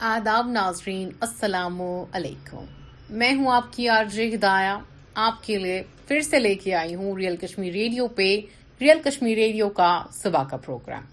[0.00, 2.64] آداب ناظرین السلام علیکم
[3.18, 4.78] میں ہوں آپ کی آرج ہدایا
[5.26, 8.28] آپ کے لیے لے کے آئی ہوں ریئل کشمیر ریڈیو پہ
[8.80, 9.88] ریئل کشمیر ریڈیو کا
[10.18, 11.04] صبح کا پروگرام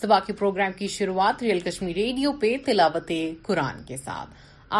[0.00, 3.12] صبح کے پروگرام کی شروعات ریئل کشمیر ریڈیو پہ تلاوت
[3.46, 4.34] قرآن کے ساتھ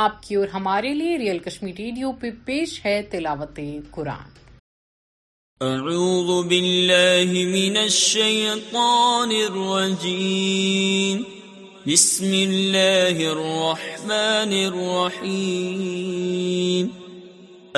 [0.05, 3.61] آپ کی اور ہمارے لیے ریئل کشمیر ریڈیو پہ پیش ہے تلاوت
[3.93, 4.43] قرآن
[5.71, 6.53] اعوذ
[11.87, 16.87] بسم اللہ الرحمن الرحیم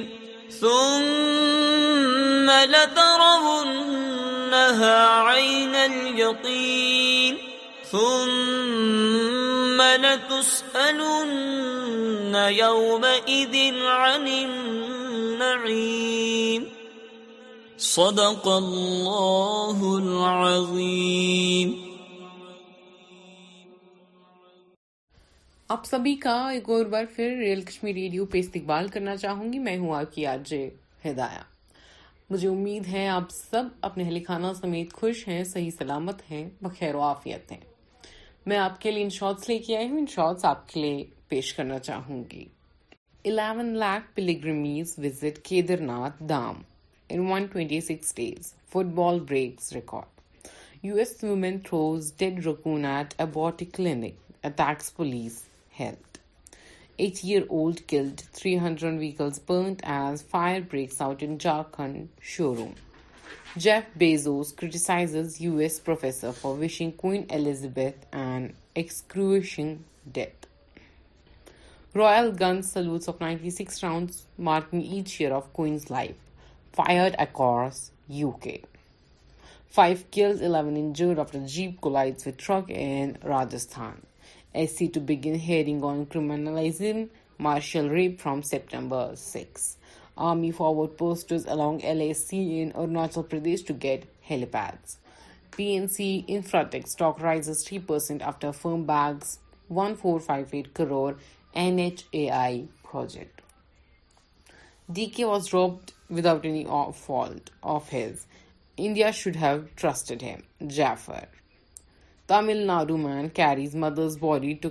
[7.92, 13.54] ثم لتسألن يومئذ
[13.86, 16.62] عن النعيم
[17.78, 21.85] صدق الله العظيم
[25.74, 29.60] آپ سبھی کا ایک اور بار پھر ریئل کشمیر ریڈیو پہ استقبال کرنا چاہوں گی
[29.60, 30.54] میں ہوں آپ کی آج
[31.06, 31.40] ہدایا
[32.30, 36.96] مجھے امید ہے آپ سب اپنے اہل خانہ سمیت خوش ہیں صحیح سلامت ہیں بخیر
[36.96, 37.60] و عافیت ہیں
[38.52, 41.04] میں آپ کے لیے ان شارٹس لے کے آئی ہوں ان شارٹس آپ کے لیے
[41.30, 42.44] پیش کرنا چاہوں گی
[43.32, 45.40] eleven lakh pilgrims visit
[45.92, 46.62] Kedarnath Dham
[47.10, 48.54] in one twenty six days
[49.02, 51.58] football breaks record U S women
[52.20, 53.14] dead رکون eight
[54.44, 55.42] attacks police
[55.76, 55.98] health.
[56.98, 62.76] 8-year-old killed, 300 vehicles burnt as fire breaks out in Jharkhand showroom.
[63.58, 70.42] Jeff Bezos criticizes US professor for wishing Queen Elizabeth an excruciating death.
[71.94, 76.18] Royal gun salutes of 96 rounds marking each year of Queen's life,
[76.74, 77.92] fired across
[78.28, 78.62] UK.
[79.68, 84.02] 5 killed, 11 injured after Jeep collides with truck in Rajasthan.
[84.60, 85.86] S C to begin hearing
[87.44, 89.12] marital rape from September
[91.86, 92.40] L S C
[92.74, 94.96] Arunachal Pradesh to get helipad
[95.56, 96.96] P N C Infratech
[97.64, 99.38] three percent after firm bags
[99.82, 101.12] one four five eight crore
[101.66, 103.42] N H A I
[104.96, 106.64] D K was roped without any
[107.06, 110.24] fault of India should have trusted
[112.28, 114.68] Tamil Nadu man carries mother's body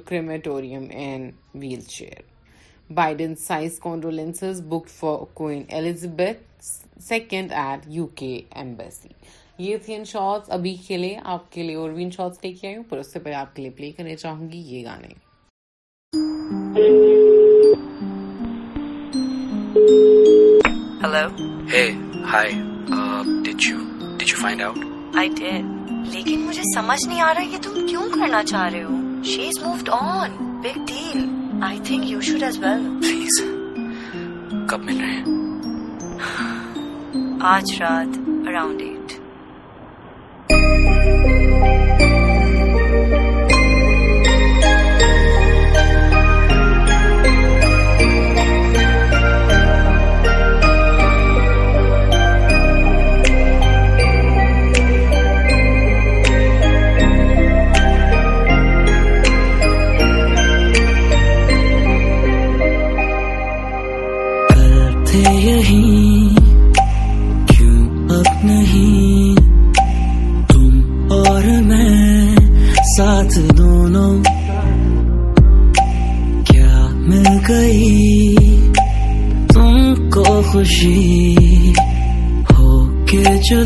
[4.68, 5.48] bike for کو
[8.50, 9.08] embassy
[9.58, 12.80] یہ اس سے پہلے آپ کے لیے
[13.54, 15.12] پلے کرنے چاہوں گی یہ گانے
[25.14, 29.58] لیکن مجھے سمجھ نہیں آ رہا یہ تم کیوں کرنا چاہ رہے ہو she is
[29.66, 30.30] moved on
[30.62, 31.24] big deal
[31.66, 33.40] I think you should as well please
[34.70, 36.08] کب مل رہے ہیں
[37.52, 39.12] آج رات اراؤنڈ ایٹ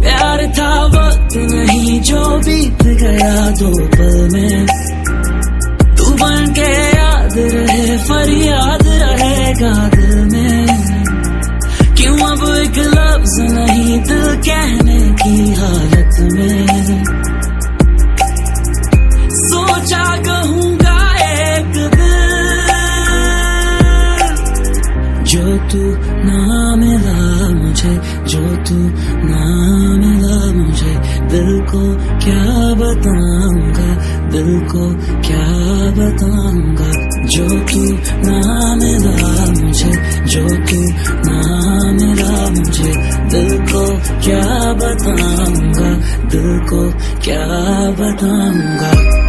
[0.01, 4.65] پیار تھا وقت نہیں جو بیت گیا دو پل میں
[5.97, 10.65] تو بن کے یاد رہے فریاد رہے گا دل میں
[11.95, 16.66] کیوں اب ایک لفظ نہیں دل کہنے کی حالت میں
[31.71, 31.81] کو
[32.19, 33.89] کیا بتاؤں گا
[34.33, 34.87] دل کو
[35.27, 35.45] کیا
[35.97, 36.91] بتاؤں گا
[37.35, 39.65] جو کیوں نہ
[40.31, 40.83] جو کی
[41.27, 42.91] نان رام مجھے
[43.31, 43.85] دل کو
[44.23, 45.91] کیا بتاؤں گا
[46.33, 46.83] دل کو
[47.23, 47.45] کیا
[47.99, 49.25] بتاؤں گا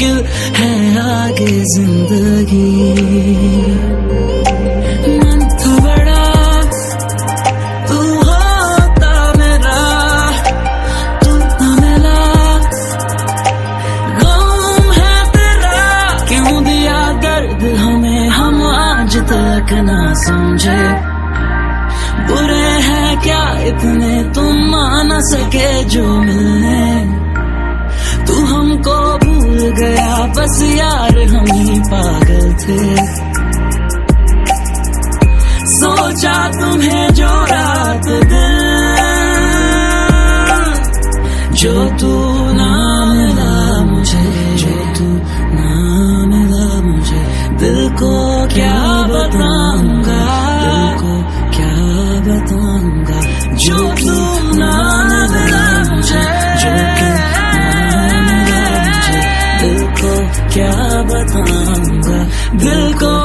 [0.00, 0.20] مشکل
[0.58, 2.75] ہے آگے زندگی
[62.60, 63.15] دل کو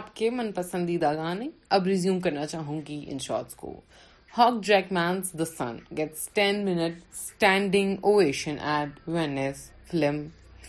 [0.00, 3.72] آپ کے من پسندیدہ گانے اب ریزیوم کرنا چاہوں گی ان شارٹس کو
[4.36, 10.22] hawk jack men's the sun gets ten minute standing ovation at Venice film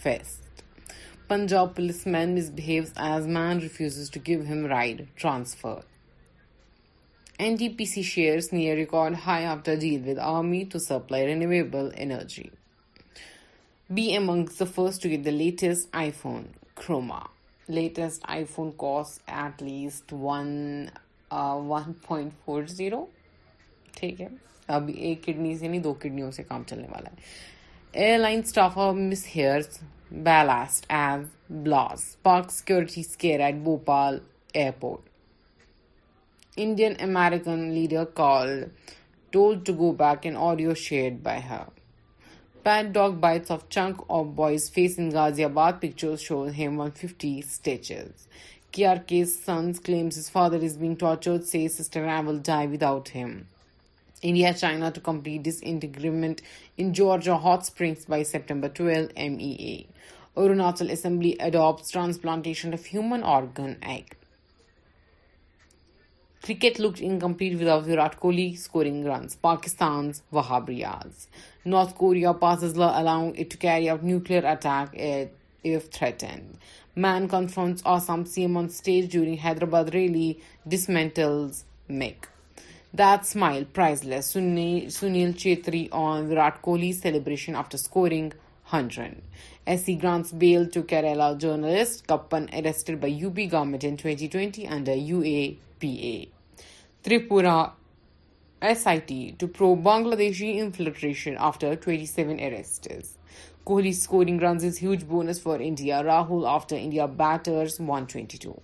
[0.04, 0.62] fest
[1.30, 5.80] Punjab police man misbehaves as man refuses to give him ride transfer
[7.44, 11.89] N D P C shares near record high after deal with army to supply renewable
[12.07, 12.50] energy
[13.95, 16.44] be among the first latest iPhone
[16.86, 17.25] Croma
[17.77, 19.89] latest iPhone latest iPhone
[22.45, 22.59] کو
[23.95, 24.27] ٹھیک ہے
[24.75, 28.77] اب ایک kidney سے نہیں دو کڈنیوں سے کام چلنے والا ہے airline staff
[29.35, 29.79] mishears
[30.25, 31.25] ballast as
[31.63, 34.18] blast sparks security scare at Bhopal
[34.62, 35.09] airport
[36.65, 38.62] Indian American leader call
[39.33, 41.09] told to go back in share
[42.63, 45.81] Bad dog bites of chunk of boy's face in Ghaziabad.
[45.81, 48.28] Pictures show him 150 stitches.
[48.72, 53.47] KRK's son claims his father is being tortured, says Sister Ram will die without him.
[54.21, 56.44] India, China to complete disagreement
[56.78, 59.88] in Georgia hot springs by September 12, MEA.
[60.38, 64.09] Arunachal Assembly adopts Transplantation of Human Organ Act.
[66.48, 71.28] Cricket look incomplete without Virat Kohli runs Pakistan Wahab Riaz
[71.74, 76.56] North Korea passes و allow it to carry out nuclear attack threatened
[77.06, 80.31] man conference Assam C M on stage during Hyderabad rally
[80.71, 81.40] dismantle
[82.02, 82.26] make
[83.00, 83.64] this mile
[84.06, 84.33] priceless
[85.00, 88.30] Sunil Chhetri on Virat Kohli celebration after scoring
[88.74, 89.19] hundred
[89.66, 94.94] As he grants bail to Kerala journalist Kappan, arrested by UP government in 2020 under
[94.94, 96.30] UAPA.
[97.04, 97.71] Tripura
[98.59, 103.19] SIT to probe Bangladeshi infiltration after 27 arrests.
[103.64, 106.02] Kohli scoring runs is huge bonus for India.
[106.04, 108.59] Rahul after India batters 122.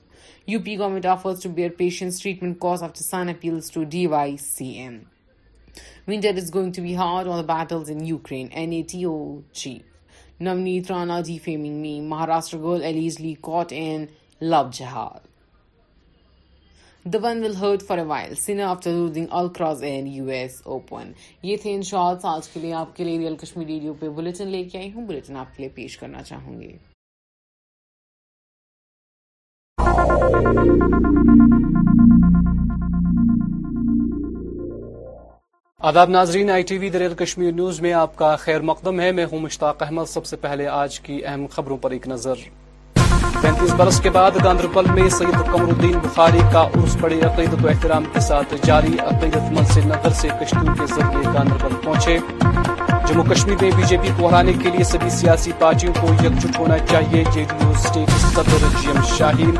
[0.56, 5.06] UP government offers to bear patients' treatment costs after Sun appeals to DYCM.
[6.08, 9.84] Winter is going to be hard on the battles in Ukraine, NATO chief.
[10.46, 11.56] Navneet Rana ji
[12.10, 14.06] Maharashtra girl alleges late این
[14.74, 15.26] جہال
[21.44, 24.68] یہ تھے آپ کے لیے real Kashmir radio پہن
[25.32, 26.76] کے لیے پیش کرنا چاہوں گی
[35.86, 39.26] آداب ناظرین آئی ٹی وی دریال کشمیر نیوز میں آپ کا خیر مقدم ہے میں
[39.32, 42.34] ہوں مشتاق احمد سب سے پہلے آج کی اہم خبروں پر ایک نظر
[43.42, 47.68] پینتیس برس کے بعد گاندربل میں سید قمر الدین بخاری کا عرس بڑے عقیدت و
[47.70, 52.18] احترام کے ساتھ جاری عقیدت سے نگر سے کشتون کے ذریعے گاندربل پہنچے
[53.08, 56.60] جموں کشمیر میں بی جے پی کو ہرانے کے لیے سبھی سیاسی پارٹیوں کو یکجٹ
[56.60, 59.56] ہونا چاہیے جے ڈی اسٹیٹ صدر جی ایم شاہین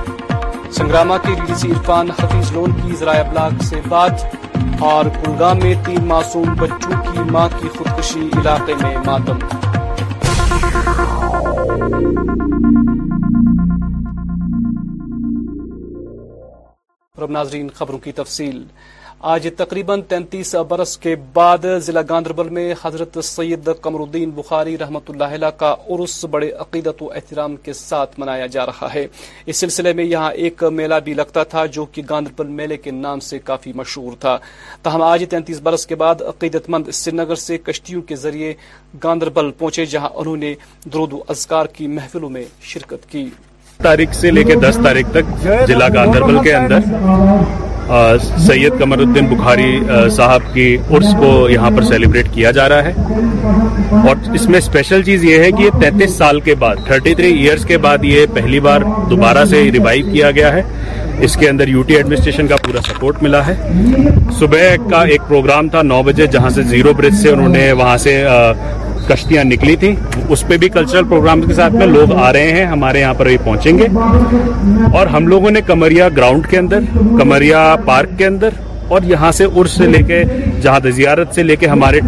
[0.78, 4.46] سنگرامہ کے ریلیسی ڈی سی عرفان حفیظ لون کی ذرائع ابلاغ سے بات
[4.90, 9.38] اور کلگام میں تین معصوم بچوں کی ماں کی خودکشی علاقے میں ماتم
[17.32, 18.62] ناظرین خبروں کی تفصیل
[19.26, 25.10] آج تقریباً تینتیس برس کے بعد ضلع گاندربل میں حضرت سید قمر الدین بخاری رحمت
[25.10, 29.06] اللہ علیہ کا عرس بڑے عقیدت و احترام کے ساتھ منایا جا رہا ہے
[29.46, 33.20] اس سلسلے میں یہاں ایک میلہ بھی لگتا تھا جو کہ گاندربل میلے کے نام
[33.28, 34.38] سے کافی مشہور تھا
[34.84, 38.54] تاہم آج تینتیس برس کے بعد عقیدت مند سری نگر سے کشتیوں کے ذریعے
[39.04, 40.54] گاندربل پہنچے جہاں انہوں نے
[40.94, 42.44] درود و اذکار کی محفلوں میں
[42.74, 44.80] شرکت کی تاریخ تاریخ سے لے کے کے دس
[45.14, 47.76] تک گاندربل اندر
[48.38, 49.80] سید قمر الدین بخاری
[50.12, 55.04] صاحب کی عرس کو یہاں پر سیلیبریٹ کیا جا رہا ہے اور اس میں اسپیشل
[55.04, 58.60] چیز یہ ہے کہ تینتیس سال کے بعد تھرٹی تھری ایئرس کے بعد یہ پہلی
[58.68, 60.62] بار دوبارہ سے ریوائیو کیا گیا ہے
[61.26, 63.54] اس کے اندر یو ٹی ایڈمنسٹریشن کا پورا سپورٹ ملا ہے
[64.40, 67.98] صبح کا ایک پروگرام تھا نو بجے جہاں سے زیرو برج سے انہوں نے وہاں
[68.08, 68.22] سے
[69.10, 69.94] کشتیاں نکلی تھیں
[70.34, 73.26] اس پہ بھی کلچرل پروگرام کے ساتھ میں لوگ آ رہے ہیں ہمارے یہاں پر
[73.28, 73.86] بھی پہنچیں گے
[74.98, 76.84] اور ہم لوگوں نے کمریا گراؤنڈ کے اندر
[77.20, 78.60] کمریا پارک کے اندر
[78.96, 80.24] اور یہاں سے عرص سے لے کے
[80.64, 82.00] جہاں زیارت سے لے کے ہمارے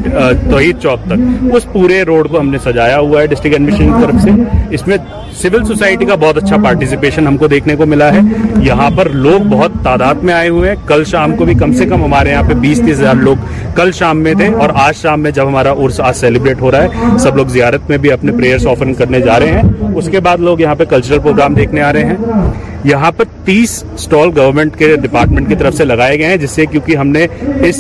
[0.51, 4.01] توحید چوک تک اس پورے روڈ کو ہم نے سجایا ہوا ہے ڈسٹرکٹ ایڈمنشن کی
[4.01, 4.98] طرف سے اس میں
[5.41, 8.19] سول سوسائٹی کا بہت اچھا پارٹیسپیشن ہم کو دیکھنے کو ملا ہے
[8.63, 11.86] یہاں پر لوگ بہت تعداد میں آئے ہوئے ہیں کل شام کو بھی کم سے
[11.89, 15.22] کم ہمارے یہاں پہ بیس تیس ہزار لوگ کل شام میں تھے اور آج شام
[15.24, 18.31] میں جب ہمارا عرس آج سیلیبریٹ ہو رہا ہے سب لوگ زیارت میں بھی اپنے
[18.38, 21.81] پریئرس آفر کرنے جا رہے ہیں اس کے بعد لوگ یہاں پہ کلچرل پروگرام دیکھنے
[21.81, 26.27] آ رہے ہیں یہاں پر تیس سٹال گورنمنٹ کے ڈپارٹمنٹ کی طرف سے لگائے گئے
[26.29, 27.25] ہیں جس سے کیونکہ ہم نے
[27.69, 27.79] اس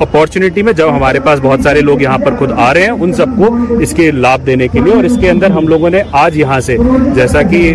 [0.00, 3.12] اپارچونیٹی میں جب ہمارے پاس بہت سارے لوگ یہاں پر خود آ رہے ہیں ان
[3.20, 3.48] سب کو
[3.82, 6.58] اس کے لابھ دینے کے لیے اور اس کے اندر ہم لوگوں نے آج یہاں
[6.66, 6.76] سے
[7.14, 7.72] جیسا کہ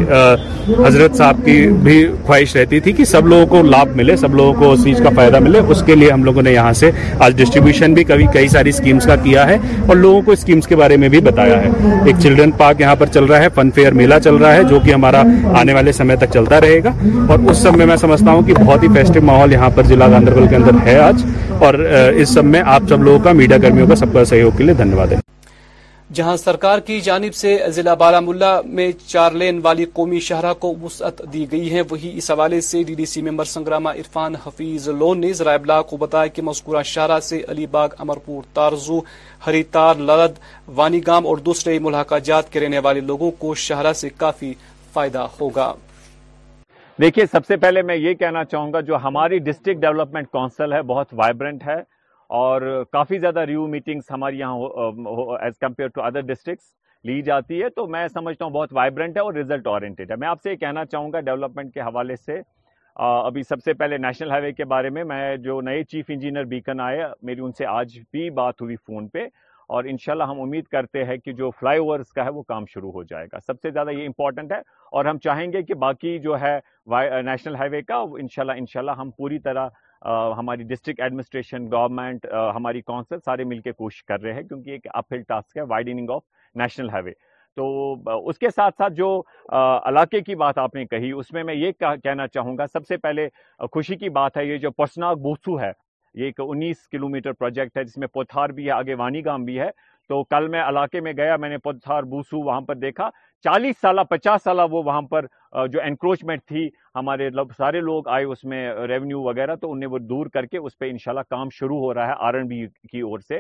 [0.86, 4.54] حضرت صاحب کی بھی خواہش رہتی تھی کہ سب لوگوں کو لابھ ملے سب لوگوں
[4.62, 6.92] کو اس چیز کا فائدہ ملے اس کے لیے ہم لوگوں نے یہاں سے
[7.26, 10.76] آج ڈسٹریبیوشن بھی کبھی کئی ساری اسکیمس کا کیا ہے اور لوگوں کو اسکیمس کے
[10.76, 11.70] بارے میں بھی بتایا ہے
[12.06, 14.80] ایک چلڈرن پارک یہاں پر چل رہا ہے فن فیئر میلہ چل رہا ہے جو
[14.86, 15.22] کہ ہمارا
[15.60, 16.90] آنے والے سمے تک چلتا ہے رہے گا
[17.32, 19.92] اور اس سب میں میں سمجھتا ہوں کہ بہت ہی پیسٹو ماحول یہاں پر
[20.86, 20.98] ہے
[21.68, 21.74] اور
[22.22, 25.20] اس سب میں آپ سب لوگوں کا میڈیا کرمیوں کا سب کا سہیوگ کے لیے
[26.20, 30.74] جہاں سرکار کی جانب سے ضلع بارہ ملا میں چار لین والی قومی شہرہ کو
[30.82, 34.88] وسعت دی گئی ہے وہی اس حوالے سے D D C member Sangrama Irfan Hafeez
[35.04, 39.00] Lone نے ذرائع ابلاغ کو بتایا کہ مذکورہ شہرہ سے علی باغ امرپور تارزو
[39.78, 40.40] تار لرد
[40.82, 44.54] وانی گام اور دوسرے ملحقہ جات کے رہنے والے لوگوں کو شہرہ سے کافی
[44.94, 45.72] فائدہ ہوگا
[47.00, 50.82] دیکھیے سب سے پہلے میں یہ کہنا چاہوں گا جو ہماری ڈسٹرکٹ ڈیولپمنٹ کونسل ہے
[50.88, 51.76] بہت وائبرنٹ ہے
[52.38, 56.66] اور کافی زیادہ ریو میٹنگس ہماری یہاں as compare to other districts
[57.08, 60.28] لی جاتی ہے تو میں سمجھتا ہوں بہت وائبرنٹ ہے اور ریزلٹ اورینٹیڈ ہے میں
[60.28, 62.40] آپ سے یہ کہنا چاہوں گا ڈیولپمنٹ کے حوالے سے
[63.04, 66.44] ابھی سب سے پہلے نیشنل ہائی وے کے بارے میں میں جو نئے چیف انجینئر
[66.54, 69.26] بیکن آئے میری ان سے آج بھی بات ہوئی فون پہ
[69.76, 72.92] اور انشاءاللہ ہم امید کرتے ہیں کہ جو فلائی اوورز کا ہے وہ کام شروع
[72.92, 74.58] ہو جائے گا سب سے زیادہ یہ امپورٹنٹ ہے
[74.98, 76.58] اور ہم چاہیں گے کہ باقی جو ہے
[77.30, 79.70] نیشنل ہائی وے کا انشاءاللہ انشاءاللہ ہم پوری طرح
[80.38, 82.26] ہماری ڈسٹرکٹ ایڈمنسٹریشن گورنمنٹ
[82.56, 86.10] ہماری کونسل سارے مل کے کوشش کر رہے ہیں کیونکہ ایک اپل ٹاسک ہے widening
[86.16, 86.22] of
[86.64, 87.12] national highway
[87.56, 89.10] تو اس کے ساتھ ساتھ جو
[89.50, 91.72] علاقے کی بات آپ نے کہی اس میں میں یہ
[92.04, 93.28] کہنا چاہوں گا سب سے پہلے
[93.72, 95.72] خوشی کی بات ہے یہ جو پرسناک بوسو ہے
[96.16, 99.60] یہ ایک انیس کلومیٹر پروجیکٹ ہے جس میں پوتھار بھی ہے آگے وانی گام بھی
[99.60, 99.70] ہے
[100.10, 103.10] تو کل میں علاقے میں گیا میں نے پوتھار بوسو وہاں پر دیکھا
[103.44, 105.26] چالیس سالہ پچاس سالہ وہ وہاں پر
[105.72, 110.26] جو انکروچمنٹ تھی ہمارے سارے لوگ آئے اس میں ریونیو وغیرہ تو انہیں وہ دور
[110.34, 113.20] کر کے اس پہ انشاءاللہ کام شروع ہو رہا ہے آر این بی کی اور
[113.28, 113.40] سے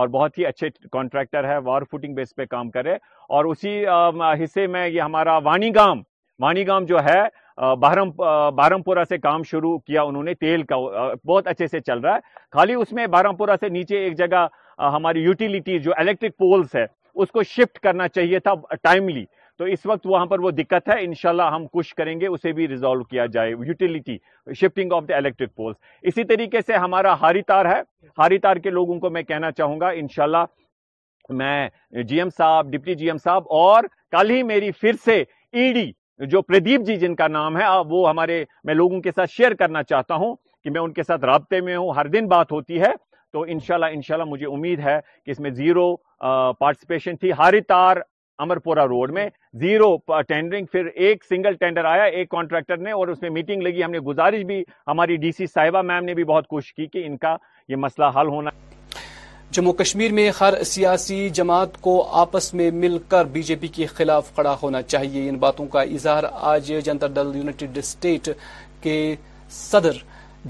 [0.00, 2.94] اور بہت ہی اچھے کانٹریکٹر ہے وار فوٹنگ بیس پہ کام کرے
[3.36, 3.78] اور اسی
[4.44, 6.02] حصے میں یہ ہمارا وانی گام
[6.42, 7.20] وانی گام جو ہے
[7.80, 8.10] بارہم
[8.56, 10.76] بارہمپورہ سے کام شروع کیا انہوں نے تیل کا
[11.26, 12.20] بہت اچھے سے چل رہا ہے
[12.52, 14.46] خالی اس میں بارہمپورہ سے نیچے ایک جگہ
[14.94, 16.86] ہماری یوٹیلیٹی جو الیکٹرک پولز ہے
[17.22, 19.24] اس کو شفٹ کرنا چاہیے تھا ٹائملی
[19.58, 22.68] تو اس وقت وہاں پر وہ دقت ہے انشاءاللہ ہم کچھ کریں گے اسے بھی
[22.68, 24.16] ریزالو کیا جائے utility
[24.60, 25.76] shifting of the electric poles
[26.12, 27.80] اسی طریقے سے ہمارا ہاری تار ہے
[28.18, 30.44] ہاری تار کے لوگوں کو میں کہنا چاہوں گا انشاءاللہ
[31.40, 31.68] میں
[32.08, 35.72] جی ایم صاحب ڈپٹی جی ایم صاحب اور کل ہی میری پھر سے ای e
[35.74, 35.90] ڈی
[36.30, 39.82] جو پردیپ جی جن کا نام ہے وہ ہمارے میں لوگوں کے ساتھ شیئر کرنا
[39.82, 42.92] چاہتا ہوں کہ میں ان کے ساتھ رابطے میں ہوں ہر دن بات ہوتی ہے
[43.32, 45.94] تو انشاءاللہ انشاءاللہ مجھے امید ہے کہ اس میں زیرو
[46.58, 47.96] پارٹیسپیشن تھی ہاری تار
[48.44, 49.28] امرپورہ روڈ میں
[49.60, 49.94] زیرو
[50.28, 53.90] ٹینڈرنگ پھر ایک سنگل ٹینڈر آیا ایک کانٹریکٹر نے اور اس میں میٹنگ لگی ہم
[53.90, 57.16] نے گزارش بھی ہماری ڈی سی صاحبہ میم نے بھی بہت کوشش کی کہ ان
[57.24, 57.36] کا
[57.68, 58.50] یہ مسئلہ حل ہونا
[59.56, 63.86] جموں کشمیر میں ہر سیاسی جماعت کو آپس میں مل کر بی جے پی کے
[63.86, 68.28] خلاف کھڑا ہونا چاہیے ان باتوں کا اظہار آج جنتا دل یونٹیڈ اسٹیٹ
[68.82, 68.94] کے
[69.58, 69.96] صدر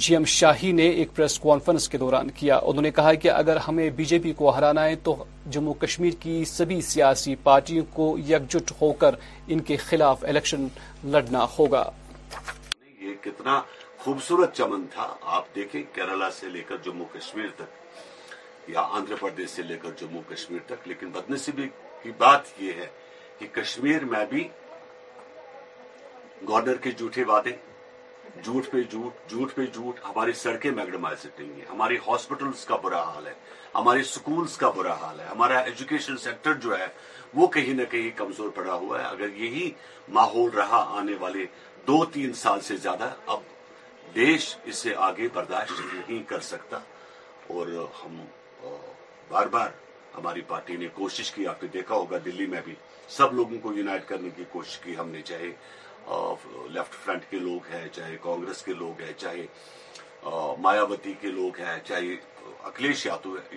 [0.02, 3.56] جی ایم شاہی نے ایک پریس کانفرنس کے دوران کیا انہوں نے کہا کہ اگر
[3.66, 5.16] ہمیں بی جے پی کو ہرانا ہے تو
[5.56, 9.14] جموں کشمیر کی سبھی سیاسی پارٹی کو یکجٹ ہو کر
[9.52, 10.66] ان کے خلاف الیکشن
[11.14, 11.84] لڑنا ہوگا
[13.00, 13.60] یہ کتنا
[14.04, 17.80] خوبصورت چمن تھا آپ دیکھیں کیرلا سے لے کر جموں کشمیر تک
[18.68, 21.68] یا آندھر پردیش سے لے کر جموں کشمیر تک لیکن بدنصیبی
[22.02, 22.86] کی بات یہ ہے
[23.38, 24.46] کہ کشمیر میں بھی
[26.48, 27.50] گورنر کے جھوٹے وعدے
[30.04, 33.32] ہماری سڑکیں میگڈمائز اگڑما سکیں ہماری ہاسپٹلس کا برا حال ہے
[33.74, 36.86] ہمارے سکولز کا برا حال ہے ہمارا ایجوکیشن سیکٹر جو ہے
[37.34, 39.70] وہ کہیں نہ کہیں کمزور پڑا ہوا ہے اگر یہی
[40.18, 41.44] ماحول رہا آنے والے
[41.86, 43.40] دو تین سال سے زیادہ اب
[44.14, 46.78] دیش اس سے آگے برداشت نہیں کر سکتا
[47.56, 48.22] اور ہم
[49.32, 49.68] بار بار
[50.16, 52.74] ہماری پارٹی نے کوشش کی آپ نے دیکھا ہوگا دلی میں بھی
[53.18, 55.48] سب لوگوں کو یونائٹ کرنے کی کوشش کی ہم نے چاہے
[56.74, 59.46] لیفٹ فرنٹ کے لوگ ہیں چاہے کانگریس کے لوگ ہیں چاہے
[60.66, 62.14] مایاوتی کے لوگ ہیں چاہے
[62.70, 63.06] اکھلیش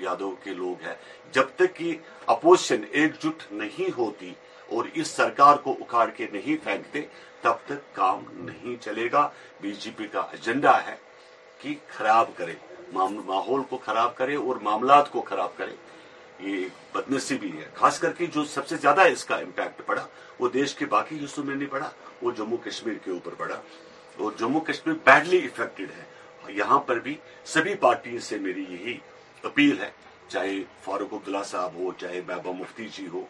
[0.03, 0.93] یادو کے لوگ ہیں
[1.37, 1.95] جب تک کہ
[2.35, 4.33] اپوزیشن ایک جٹ نہیں ہوتی
[4.75, 7.01] اور اس سرکار کو اکھاڑ کے نہیں پھینکتے
[7.41, 9.27] تب تک کام نہیں چلے گا
[9.61, 10.95] بی جے پی کا ایجنڈا ہے
[11.61, 12.53] کہ خراب کرے
[12.93, 15.73] ماحول کو خراب کرے اور معاملات کو خراب کرے
[16.39, 20.05] یہ بدنصیبی ہے خاص کر کے جو سب سے زیادہ اس کا امپیکٹ پڑا
[20.39, 21.89] وہ دیش کے باقی حصوں میں نہیں پڑا
[22.21, 23.59] وہ جموں کشمیر کے اوپر پڑا
[24.23, 26.03] اور جموں کشمیر بیڈلی افیکٹڈ ہے
[26.41, 27.15] اور یہاں پر بھی
[27.53, 28.97] سبھی پارٹی سے میری یہی
[29.49, 29.89] اپیل ہے
[30.27, 33.25] چاہے فاروق عبداللہ صاحب ہو چاہے بابا مفتی جی ہو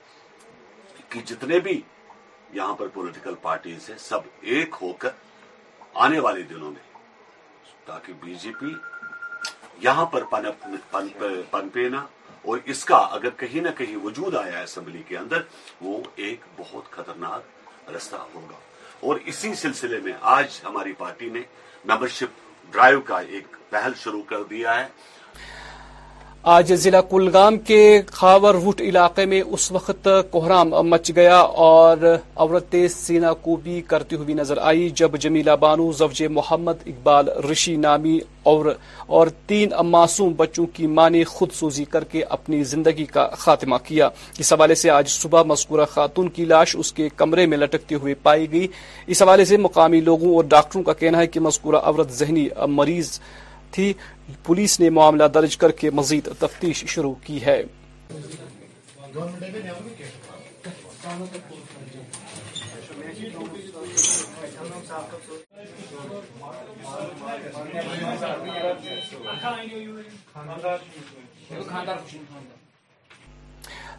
[1.10, 1.80] کہ جتنے بھی
[2.53, 5.10] یہاں پر پولیٹیکل پارٹیز ہیں سب ایک ہو کر
[6.06, 6.93] آنے والے دنوں میں
[7.86, 8.73] تاکہ بی جے پی
[9.83, 10.67] یہاں پر پنپ
[11.51, 12.03] پنپینا
[12.51, 15.41] اور اس کا اگر کہیں نہ کہیں وجود آیا اسمبلی کے اندر
[15.81, 18.57] وہ ایک بہت خطرناک رستہ ہوگا
[19.07, 21.41] اور اسی سلسلے میں آج ہماری پارٹی نے
[21.89, 24.88] ممبرشپ ڈرائیو کا ایک پہل شروع کر دیا ہے
[26.53, 27.77] آج ضلع کلگام کے
[28.13, 34.15] خاور وٹ علاقے میں اس وقت کوہرام مچ گیا اور عورت سینا کو بھی کرتی
[34.15, 38.17] ہوئی نظر آئی جب جمیلہ بانو زوج محمد اقبال رشی نامی
[39.10, 43.75] اور تین معصوم بچوں کی ماں نے خود سوزی کر کے اپنی زندگی کا خاتمہ
[43.88, 47.95] کیا اس حوالے سے آج صبح مذکورہ خاتون کی لاش اس کے کمرے میں لٹکتے
[48.01, 48.67] ہوئے پائی گئی
[49.13, 52.47] اس حوالے سے مقامی لوگوں اور ڈاکٹروں کا کہنا ہے کہ مذکورہ عورت ذہنی
[52.81, 53.12] مریض
[53.71, 53.91] تھی
[54.43, 57.62] پولیس نے معاملہ درج کر کے مزید تفتیش شروع کی ہے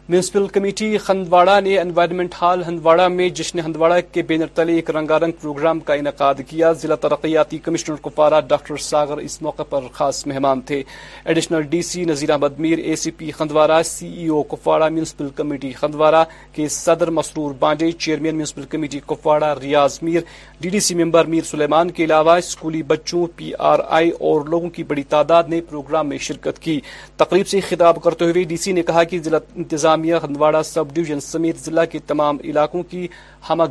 [0.09, 5.17] میونسپل کمیٹی ہندوڑا نے انوائرمنٹ ہال ہندوڑا میں جشن ہندواڑہ کے بینر تلے ایک رنگا
[5.19, 10.25] رنگ پروگرام کا انعقاد کیا ضلع ترقیاتی کمشنر کپوارہ ڈاکٹر ساگر اس موقع پر خاص
[10.27, 10.81] مہمان تھے
[11.23, 15.29] additional D C Nazir Ahmad Mir A C P Handwara C E O Kupwara municipal
[15.35, 16.23] committee Handwara
[16.55, 20.19] کے صدر Masroor Bande chairman municipal committee Kupwara Riyaz Mir
[20.61, 24.69] D D C member Mir Suleman کے علاوہ اسکولی بچوں P R آئی اور لوگوں
[24.77, 26.79] کی بڑی تعداد نے پروگرام میں شرکت کی
[27.17, 31.19] تقریب سے خطاب کرتے ہوئے ڈی سی نے کہا کہ ضلع انتظامیہ ہندواڑہ سب ڈویژن
[31.19, 33.07] سمیت ضلع کے تمام علاقوں کی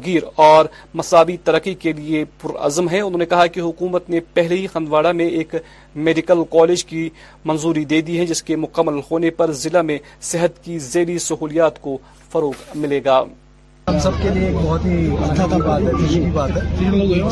[0.05, 0.65] گیر اور
[1.01, 5.13] مساوی ترقی کے لیے پرعزم ہے انہوں نے کہا کہ حکومت نے پہلے ہی ہندواڑہ
[5.21, 5.55] میں ایک
[6.09, 7.09] میڈیکل کالج کی
[7.53, 9.99] منظوری دے دی ہے جس کے مکمل ہونے پر ضلع میں
[10.33, 11.97] صحت کی ذیلی سہولیات کو
[12.33, 13.23] فروغ ملے گا
[13.89, 16.61] ہم سب کے لیے ایک بہت ہی اچھا بات ہے خوشی کی بات ہے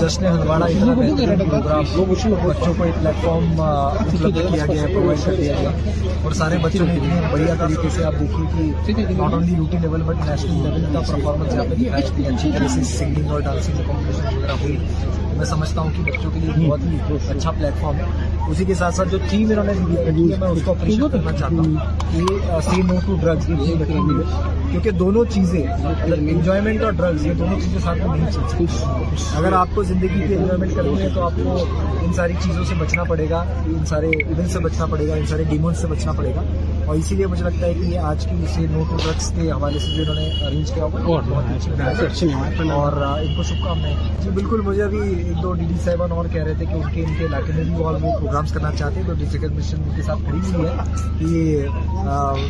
[0.00, 0.58] جس نے اتنا
[0.98, 2.50] بہترین پروگرام بچوں کو
[2.84, 5.70] ایک پلیٹ فارم اپلبدھ کیا گیا ہے کر دیا گیا
[6.24, 10.02] اور سارے بچوں نے اتنے بڑھیا طریقے سے آپ دیکھیے کہ not only UT level
[10.12, 14.76] but national level کا پرفارمنس جا پی ایچ سنگنگ اور ڈانسنگ کا ہوئی
[15.36, 18.74] میں سمجھتا ہوں کہ بچوں کے لیے بہت ہی اچھا پلیٹ فارم ہے اسی کے
[18.80, 22.98] ساتھ ساتھ جو تھیم انہوں نے میں اس کو اپریشیٹ کرنا چاہتا ہوں سی نو
[23.06, 23.16] ٹو
[24.74, 29.82] کیونکہ دونوں چیزیں انجوائمنٹ اور ڈرگز یہ دونوں چیزیں ساتھ میں نہیں اگر آپ کو
[29.90, 31.56] زندگی کی انجوائمنٹ کرنی ہے تو آپ کو
[32.04, 35.26] ان ساری چیزوں سے بچنا پڑے گا ان سارے ایونٹ سے بچنا پڑے گا ان
[35.32, 36.42] سارے ڈیمونس سے بچنا پڑے گا
[36.86, 39.50] اور اسی لیے مجھے لگتا ہے کہ یہ آج کی اسے نو ٹو ڈرگس کے
[39.50, 40.84] حوالے سے جو انہوں نے ارینج کیا
[42.74, 43.82] اور اچھا ان کو شبکام
[44.24, 46.72] جی بالکل مجھے ابھی ایک دو ڈی ڈی جی صاحب اور کہہ رہے تھے کہ
[46.74, 49.32] ان کے ان کے علاقے میں بھی اور وہ پروگرامس کرنا چاہتے ہیں تو ڈسٹرکٹ
[49.32, 51.66] جی ایڈمنسٹریشن ان کے ساتھ کھڑی ہوئی ہے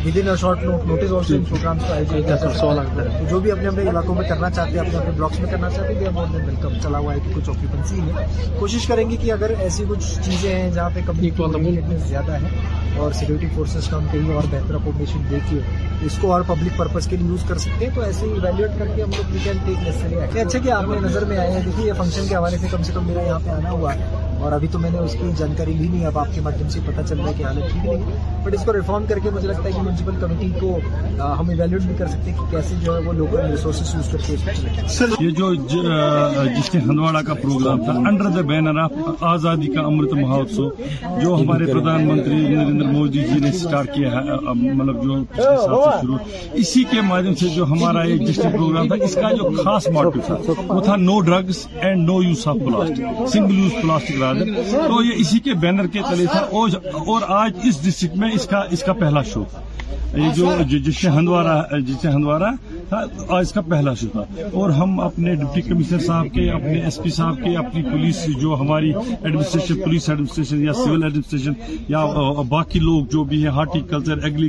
[0.04, 2.82] کہ ود ان شارٹ نوٹس اور
[3.30, 5.94] جو بھی اپنے اپنے علاقوں میں کرنا چاہتے ہیں اپنے اپنے بلاکس میں کرنا چاہتے
[6.04, 8.26] ہیں وہ ویلکم چلا ہوا ہے کہ کچھ آکوپنسی ہے
[8.58, 12.58] کوشش کریں گے کہ اگر ایسی کچھ چیزیں ہیں جہاں پہ کمپنی زیادہ ہے
[13.02, 15.60] اور سیکورٹی فورسز کا کے لیے اور بہتر دے دیکھیے
[16.08, 18.26] اس کو اور پبلک پرپز کے لیے یوز کر سکتے ہیں تو ایسے
[18.58, 21.52] ہیٹ کر کے ہم کو پیڈ ٹیکس اچھا کہ جی، آپ نے نظر میں آئے
[21.52, 23.94] ہیں دیکھیے یہ فنکشن کے حوالے سے کم سے کم میرا یہاں پہ آنا ہوا
[23.94, 26.68] ہے اور ابھی تو میں نے اس کی جانکاری لی نہیں اب آپ کے مادھیم
[26.68, 29.30] سے پتہ چل رہا ہے کہ حالت ٹھیک نہیں بٹ اس کو ریفارم کر کے
[29.34, 30.76] مجھے لگتا ہے کہ میونسپل کمیٹی کو
[31.38, 34.26] ہم ایویلویٹ بھی کر سکتے ہیں کہ کیسے جو ہے وہ لوکل ریسورسز یوز کر
[34.26, 39.80] کے یہ جو جس نے ہندواڑہ کا پروگرام تھا انڈر دا بینر آف آزادی کا
[39.92, 40.68] امرت مہوتسو
[41.22, 45.22] جو ہمارے پردھان منتری نریندر مودی جی نے اسٹارٹ کیا ہے مطلب جو
[46.00, 46.16] شروع
[46.60, 50.36] اسی کے مادھیم سے جو ہمارا ڈسٹرکٹ پروگرام تھا اس کا جو خاص موٹو تھا
[50.74, 55.38] وہ تھا no drugs and no use of plastic single use plastic تو یہ اسی
[55.48, 56.40] کے بینر کے تلے تھا
[56.92, 58.30] اور آج اس ڈسٹرکٹ میں
[58.72, 59.42] اس کا پہلا تھا
[60.18, 61.60] یہ جو جیسے ہندوارا
[62.02, 62.50] سے ہندوارا
[62.92, 67.36] آج کا پہلا شکر اور ہم اپنے ڈپٹی کمشنر صاحب کے اپنے ایس پی صاحب
[67.44, 71.52] کے اپنی پولیس جو ہماری ایڈمنسٹریشن پولیس ایڈمنسٹریشن یا سول ایڈمنسٹریشن
[71.88, 72.04] یا
[72.48, 74.48] باقی لوگ جو بھی ہیں ہارٹیکلچر ایگری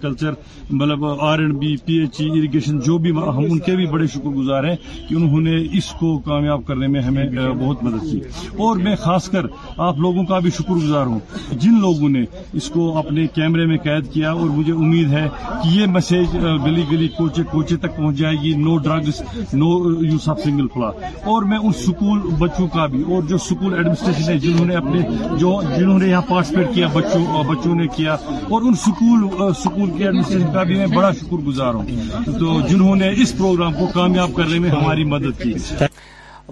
[0.00, 0.30] کلچر
[0.70, 4.06] مطلب R and B P H E irrigation جو بھی ہم ان کے بھی بڑے
[4.14, 4.76] شکر گزار ہیں
[5.08, 8.20] کہ انہوں نے اس کو کامیاب کرنے میں ہمیں بہت مدد کی
[8.66, 9.46] اور میں خاص کر
[9.88, 11.18] آپ لوگوں کا بھی شکر گزار ہوں
[11.60, 12.24] جن لوگوں نے
[12.60, 15.26] اس کو اپنے کیمرے میں قید کیا اور مجھے امید ہے
[15.62, 19.20] کہ یہ میسج گلی گلی کوچے کوچے بچے تک پہنچ جائے گی نو ڈرگس
[19.52, 19.68] نو
[20.04, 20.88] یوس آف سنگل پلا
[21.30, 25.00] اور میں ان سکول بچوں کا بھی اور جو سکول ایڈمنسٹریشن ہے جنہوں نے اپنے
[25.40, 28.16] جو جنہوں نے یہاں پارٹیسپیٹ کیا بچوں بچوں نے کیا
[28.52, 29.28] اور ان سکول
[29.64, 33.72] سکول کے ایڈمنسٹریشن کا بھی میں بڑا شکر گزار ہوں تو جنہوں نے اس پروگرام
[33.78, 35.54] کو کامیاب کرنے میں ہماری مدد کی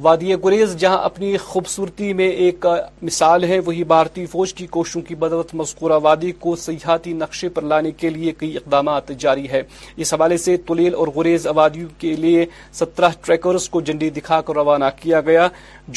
[0.03, 2.67] وادی گریز جہاں اپنی خوبصورتی میں ایک
[3.03, 7.63] مثال ہے وہی بھارتی فوج کی کوششوں کی بدولت مذکورہ وادی کو سیاحتی نقشے پر
[7.73, 9.63] لانے کے لیے کئی اقدامات جاری ہے
[9.97, 12.45] اس حوالے سے تلیل اور گریز وادیوں کے لیے
[12.81, 15.49] سترہ ٹریکرز کو جنڈی دکھا کر روانہ کیا گیا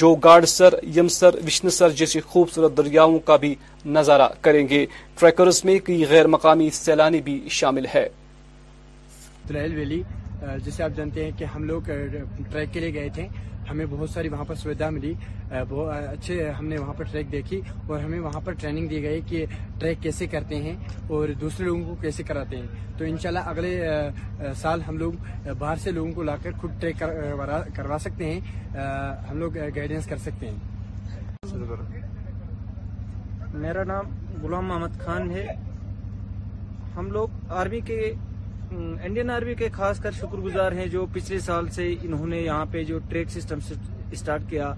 [0.01, 3.53] جو گارڈ سر یمسر وشنسر جیسی خوبصورت دریاؤں کا بھی
[3.85, 4.85] نظارہ کریں گے
[5.19, 8.07] ٹریکرز میں کئی غیر مقامی سیلانی بھی شامل ہے
[10.65, 11.81] جسے آپ جانتے ہیں کہ ہم لوگ
[12.51, 13.27] ٹریک کے لیے گئے تھے
[13.69, 15.13] ہمیں بہت ساری وہاں پر سویدھا ملی
[15.51, 19.45] اچھے ہم نے وہاں پر ٹریک دیکھی اور ہمیں وہاں پر ٹریننگ دی گئی کہ
[19.79, 20.75] ٹریک کیسے کرتے ہیں
[21.15, 25.13] اور دوسرے لوگوں کو کیسے کراتے ہیں تو انشاءاللہ اگلے سال ہم لوگ
[25.59, 27.03] باہر سے لوگوں کو لا کر خود ٹریک
[27.75, 28.39] کروا سکتے ہیں
[29.29, 31.57] ہم لوگ گائیڈنس کر سکتے ہیں
[33.63, 34.05] میرا نام
[34.43, 35.45] غلام محمد خان ہے
[36.95, 37.27] ہم لوگ
[37.59, 38.11] آرمی کے
[39.05, 42.65] انڈین آرمی کے خاص کر شکر گزار ہیں جو پچھلے سال سے انہوں نے یہاں
[42.71, 43.59] پہ جو ٹریک سسٹم
[44.11, 44.73] اسٹارٹ کیا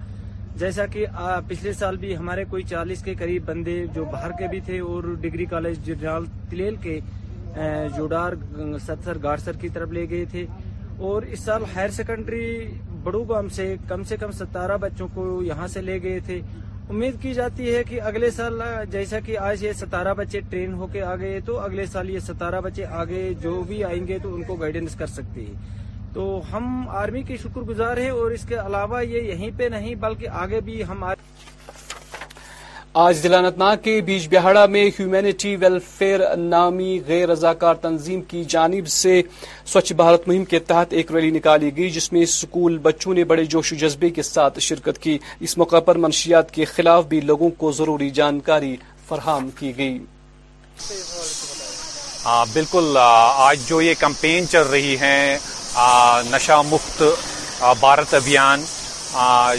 [0.59, 1.05] جیسا کہ
[1.47, 5.03] پچھلے سال بھی ہمارے کوئی چالیس کے قریب بندے جو باہر کے بھی تھے اور
[5.21, 5.91] ڈگری کالج
[6.49, 6.99] تلیل کے
[7.97, 8.33] جوڈار
[8.85, 10.45] ستھر گارسر کی طرف لے گئے تھے
[11.09, 12.65] اور اس سال ہائر سیکنڈری
[13.03, 16.39] بڑو گام سے کم سے کم ستارہ بچوں کو یہاں سے لے گئے تھے
[16.91, 20.87] امید کی جاتی ہے کہ اگلے سال جیسا کہ آج یہ ستارہ بچے ٹرین ہو
[20.93, 24.33] کے آ گئے تو اگلے سال یہ ستارہ بچے آگے جو بھی آئیں گے تو
[24.35, 25.45] ان کو گائیڈنس کر سکتے
[26.13, 29.95] تو ہم آرمی کے شکر گزار ہیں اور اس کے علاوہ یہ یہیں پہ نہیں
[30.05, 31.33] بلکہ آگے بھی ہم آرمی
[33.03, 38.87] آج ضلع ناگ کے بیچ بہاڑا میں ہیومینٹی ویلفیئر نامی غیر رضاکار تنظیم کی جانب
[38.89, 39.21] سے
[39.73, 43.45] سوچھ بھارت مہم کے تحت ایک ریلی نکالی گئی جس میں اسکول بچوں نے بڑے
[43.53, 47.49] جوش و جذبے کے ساتھ شرکت کی اس موقع پر منشیات کے خلاف بھی لوگوں
[47.57, 48.75] کو ضروری جانکاری
[49.09, 49.97] فراہم کی گئی
[52.53, 55.17] بالکل آج جو یہ کمپین چل رہی ہے
[56.31, 57.03] نشامکت
[57.81, 58.63] بھارت ابھیان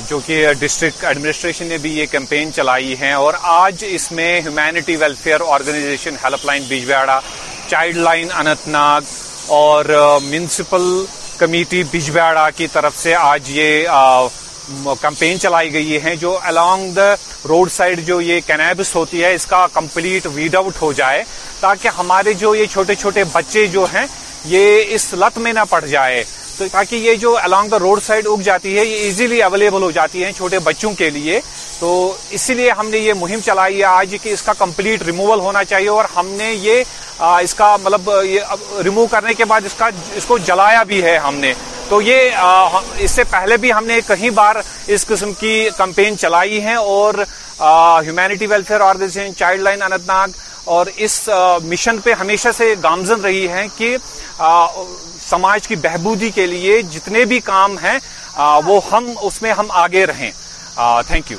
[0.08, 4.96] جو کہ ڈسٹرکٹ ایڈمنسٹریشن نے بھی یہ کیمپین چلائی ہے اور آج اس میں humanity
[4.96, 6.14] welfare organisation
[6.46, 7.18] helpline Bijbehara
[7.96, 8.28] childline
[8.68, 9.12] Anantnag
[9.60, 9.84] اور
[10.24, 10.82] میونسپل
[11.38, 13.86] کمیٹی بجواڑا کی طرف سے آج یہ
[15.00, 17.12] کمپین چلائی گئی ہے جو الانگ دا
[17.48, 21.22] روڈ سائڈ جو یہ کینیبس ہوتی ہے اس کا کمپلیٹ ویڈ آؤٹ ہو جائے
[21.60, 24.06] تاکہ ہمارے جو یہ چھوٹے چھوٹے بچے جو ہیں
[24.56, 26.24] یہ اس لت میں نہ پڑ جائے
[26.58, 29.90] تو تاکہ یہ جو الانگ دا روڈ سائڈ اگ جاتی ہے یہ ایزیلی اویلیبل ہو
[29.90, 31.40] جاتی ہے چھوٹے بچوں کے لیے
[31.78, 31.88] تو
[32.36, 35.64] اسی لیے ہم نے یہ مہم چلائی ہے آج کہ اس کا کمپلیٹ ریموول ہونا
[35.72, 36.82] چاہیے اور ہم نے یہ
[37.40, 38.10] اس کا مطلب
[38.84, 41.52] ریموو کرنے کے بعد اس کا اس کو جلایا بھی ہے ہم نے
[41.88, 44.56] تو یہ اس سے پہلے بھی ہم نے کئی بار
[44.94, 47.14] اس قسم کی کمپین چلائی ہے اور
[47.60, 49.34] humanity welfare organisation
[49.68, 50.44] childline Anantnag
[50.76, 51.20] اور اس
[51.64, 53.96] مشن پہ ہمیشہ سے گامزن رہی ہے کہ
[55.30, 57.98] سماج کی بہبودی کے لیے جتنے بھی کام ہیں
[58.66, 60.30] وہ ہم اس میں ہم آگے رہیں
[61.06, 61.38] thank you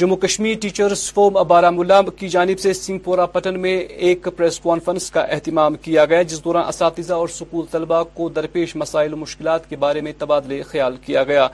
[0.00, 1.38] Jammu Kashmir teachers forum
[1.70, 3.76] Baramulla کی جانب سے سنگھ پورا پٹن میں
[4.08, 8.74] ایک پریس کانفرنس کا اہتمام کیا گیا جس دوران اساتذہ اور سکول طلبہ کو درپیش
[8.84, 11.46] مسائل و مشکلات کے بارے میں تبادلے خیال کیا گیا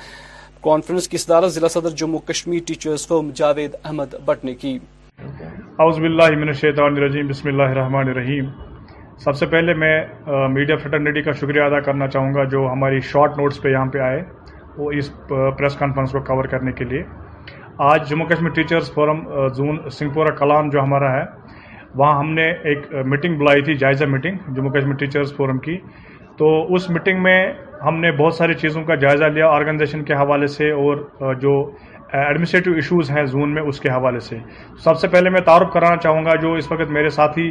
[0.64, 4.54] کانفرنس کی صدارت ضلع صدر جموں کشمیر ٹیچرز فورم جاوید احمد بٹ نے
[5.78, 8.50] بسم اللہ الرحمن الرحیم
[9.24, 9.90] سب سے پہلے میں
[10.52, 13.98] میڈیا فریٹرنیٹی کا شکریہ ادا کرنا چاہوں گا جو ہماری شارٹ نوٹس پہ یہاں پہ
[14.06, 14.22] آئے
[14.76, 17.02] وہ اس پریس کانفرنس کو کور کرنے کے لیے
[17.90, 19.20] آج Jammu Kashmir teachers forum
[19.56, 21.22] zone Singhpora Kalan جو ہمارا ہے
[21.98, 25.78] وہاں ہم نے ایک میٹنگ بلائی تھی جائزہ meeting Jammu Kashmir teachers forum کی
[26.38, 27.38] تو اس میٹنگ میں
[27.86, 31.54] ہم نے بہت ساری چیزوں کا جائزہ لیا آرگنائزیشن کے حوالے سے اور جو
[32.20, 34.36] ایڈمنسٹریٹو ایشوز ہیں زون میں اس کے حوالے سے
[34.84, 37.50] سب سے پہلے میں تعارف کرانا چاہوں گا جو اس وقت میرے ساتھ ہی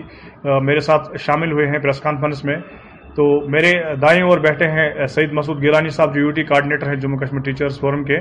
[0.66, 2.56] میرے ساتھ شامل ہوئے ہیں پریس کانفرنس میں
[3.16, 3.72] تو میرے
[4.02, 7.42] دائیں اور بیٹھے ہیں سعید مسعود گیلانی صاحب جو یو ٹی کارڈنیٹر ہیں جموں کشمیر
[7.46, 8.18] ٹیچرز فورم کے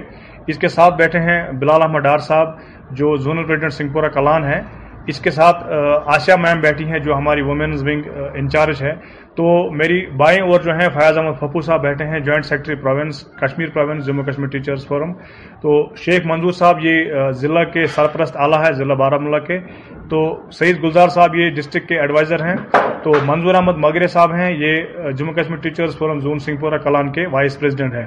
[0.52, 2.56] اس کے ساتھ بیٹھے ہیں بلال احمد ڈار صاحب
[3.00, 4.60] جو زونل پریزیڈنٹ سنگھ کلان ہیں
[5.08, 5.62] اس کے ساتھ
[6.14, 8.92] آسیا میم بیٹھی ہیں جو ہماری ونگ انچارج ہے
[9.36, 12.74] تو میری بائیں اور جو ہیں فیاض احمد پھپو صاحب بیٹھے ہیں joint secretary
[13.40, 15.12] Kashmir province Jammu Kashmir teachers forum
[15.62, 19.58] تو شیخ منظور صاحب یہ ضلع کے سرپرست آلہ ہے ضلع بارہ ملا کے
[20.10, 20.22] تو
[20.58, 22.56] سعید گلزار صاحب یہ ڈسٹرک کے ایڈوائزر ہیں
[23.04, 27.26] تو منظور احمد مغرے صاحب ہیں یہ Jammu Kashmir teachers forum zone Singhpora Kalan کے
[27.32, 28.06] وائس پریزیڈنٹ ہیں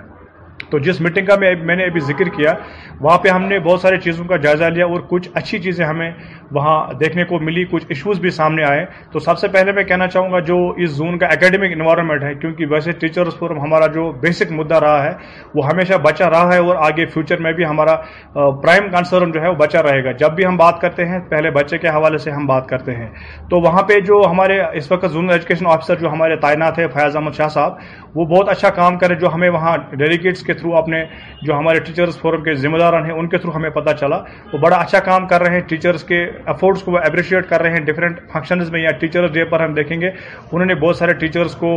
[0.69, 2.53] تو جس میٹنگ کا میں نے ابھی ذکر کیا
[3.01, 6.11] وہاں پہ ہم نے بہت سارے چیزوں کا جائزہ لیا اور کچھ اچھی چیزیں ہمیں
[6.53, 10.07] وہاں دیکھنے کو ملی کچھ ایشوز بھی سامنے آئے تو سب سے پہلے میں کہنا
[10.07, 14.11] چاہوں گا جو اس زون کا اکیڈمک انوائرمنٹ ہے کیونکہ ویسے ٹیچرز فورم ہمارا جو
[14.21, 15.11] بیسک مدعا رہا ہے
[15.55, 17.95] وہ ہمیشہ بچا رہا ہے اور آگے فیوچر میں بھی ہمارا
[18.33, 21.51] پرائم کنسرن جو ہے وہ بچا رہے گا جب بھی ہم بات کرتے ہیں پہلے
[21.57, 23.07] بچے کے حوالے سے ہم بات کرتے ہیں
[23.49, 27.15] تو وہاں پہ جو ہمارے اس وقت زون ایجوکیشن آفیسر جو ہمارے تعینات ہے فیاض
[27.15, 31.03] احمد شاہ صاحب وہ بہت اچھا کام کرے جو ہمیں وہاں ڈیلیگیٹس کے تھرو اپنے
[31.43, 34.17] جو ہمارے ٹیچرز فورم کے ذمہ داران ہیں ان کے تھرو ہمیں پتا چلا
[34.53, 37.79] وہ بڑا اچھا کام کر رہے ہیں ٹیچرز کے ایفٹس کو اپریشیٹ کر رہے ہیں
[37.85, 41.55] ڈفرینٹ فنکشنز میں یا ٹیچرز ڈے پر ہم دیکھیں گے انہوں نے بہت سارے ٹیچرز
[41.59, 41.69] کو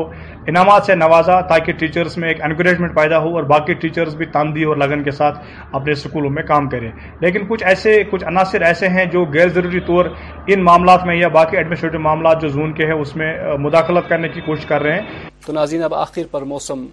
[0.48, 4.64] انعامات سے نوازا تاکہ ٹیچرز میں ایک انکریجمنٹ پیدا ہو اور باقی ٹیچرز بھی تاندی
[4.72, 5.38] اور لگن کے ساتھ
[5.80, 9.80] اپنے اسکولوں میں کام کریں لیکن کچھ ایسے کچھ عناصر ایسے ہیں جو غیر ضروری
[9.86, 10.04] طور
[10.46, 13.32] ان معاملات میں یا باقی ایڈمنسٹریٹو معاملات جو زون کے ہیں اس میں
[13.68, 16.86] مداخلت کرنے کی کوشش کر رہے ہیں تو ناظرین اب آخر پر موسم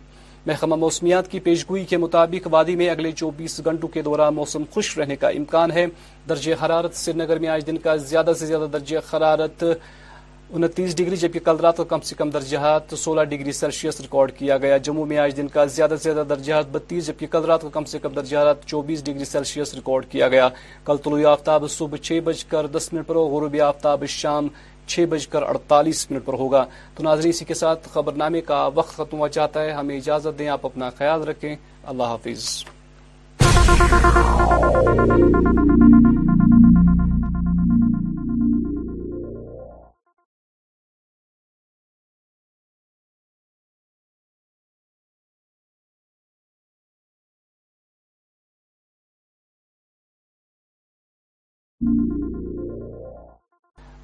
[0.45, 4.97] محکمہ موسمیات کی پیشگوئی کے مطابق وادی میں اگلے چوبیس گھنٹوں کے دوران موسم خشک
[4.99, 5.85] رہنے کا امکان ہے
[6.29, 11.15] درجہ حرارت سری نگر میں آج دن کا زیادہ سے زیادہ درجہ حرارت انتیس ڈگری
[11.17, 15.05] جبکہ کل رات کا کم سے کم درجہ سولہ ڈگری سیلسیس ریکارڈ کیا گیا جموں
[15.05, 17.99] میں آج دن کا زیادہ سے زیادہ درجہ بتیس جبکہ کل رات کا کم سے
[17.99, 20.47] کم درجہ چوبیس ڈگری سیلسیس ریکارڈ کیا گیا
[20.85, 24.47] کل طلوع آفتاب صبح چھ بج کر دس منٹ پر غروبی آفتاب شام
[24.91, 26.63] چھ بج کر اڑتالیس منٹ پر ہوگا
[26.95, 30.39] تو ناظری اسی کے ساتھ خبر نامے کا وقت ختم ہو چاہتا ہے ہمیں اجازت
[30.39, 31.55] دیں آپ اپنا خیال رکھیں
[31.87, 32.63] اللہ حافظ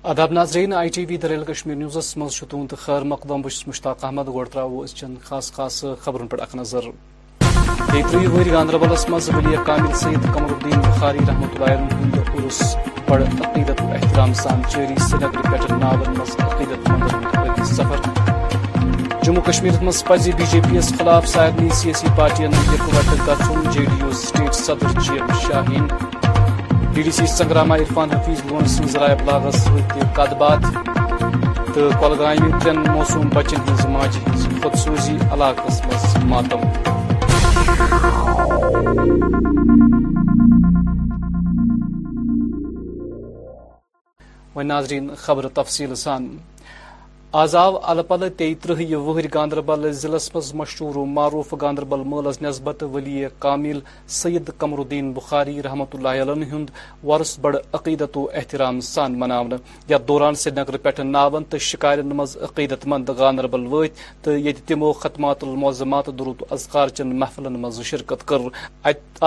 [0.03, 4.25] اداب ناظرین آئی ٹی وی دریل کشمیر نیوزس مز نیوز خیر مقدم بس مشتاق احمد
[4.51, 6.83] ترو چن خاص خاص خبرن پہ اخ نظر
[7.87, 11.89] تری گاندربلس مز ولی کامل سید قمر الدین بخاری رحمت اللہ
[13.07, 15.25] خاریر احمد بڑی احترام سان جی سری
[15.71, 18.09] نگر پاگن سفر
[19.23, 20.03] جموں کشمیر مز
[20.37, 24.99] بی جے پی یس خلاف سارے سیاسی پارٹین یکوٹ گھن جے ڈی یو سٹیٹ صدر
[25.01, 25.87] جی Shaheen
[26.99, 29.81] D D C Sangrama Irfan Hafeez Lone sons ذرائع ابلاغس سی
[30.15, 30.63] کت بات
[31.73, 36.61] تو کلگام چین موسوم بچن ہز ماجہ ہز خودسوزی علاقس مز ماتم
[44.57, 46.29] و ناظرین خبر تفصیل سان
[47.37, 52.41] آز آو ال پلہ تھی ترہی وہر گاندربل ضلع من مشہور و معروف گاندربل ملس
[52.41, 53.79] نسبت ولی کامیل
[54.19, 56.65] سید قمر الدین بخاری رحمۃ اللہ عن
[57.03, 59.39] ورس بڑھ عقیدت و احترام سان منہ
[59.89, 63.83] یت دوران سری نگر پہ ناون تو شکار منع عقیدت مند گاندربل و
[64.23, 68.49] تمو خدمات الموزمات درت و اذکار چن محفل من شرکت کر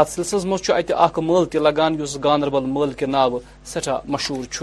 [0.09, 3.27] سلسلے منہ اخہ مل تہ لگان اس گاندربل ملکہ نا
[3.75, 4.63] سا مشہور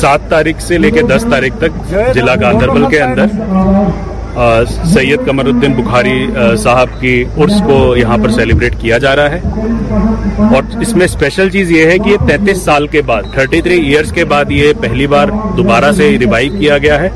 [0.00, 5.72] سات تاریخ سے لے کے دس تاریخ تک ضلع گاندربل کے اندر سید قمر الدین
[5.76, 6.14] بخاری
[6.58, 11.50] صاحب کی عرس کو یہاں پر سیلیبریٹ کیا جا رہا ہے اور اس میں اسپیشل
[11.50, 15.06] چیز یہ ہے کہ تینتیس سال کے بعد تھرٹی تھری ایئرس کے بعد یہ پہلی
[15.14, 17.08] بار دوبارہ سے ریوائیو کیا گیا ہے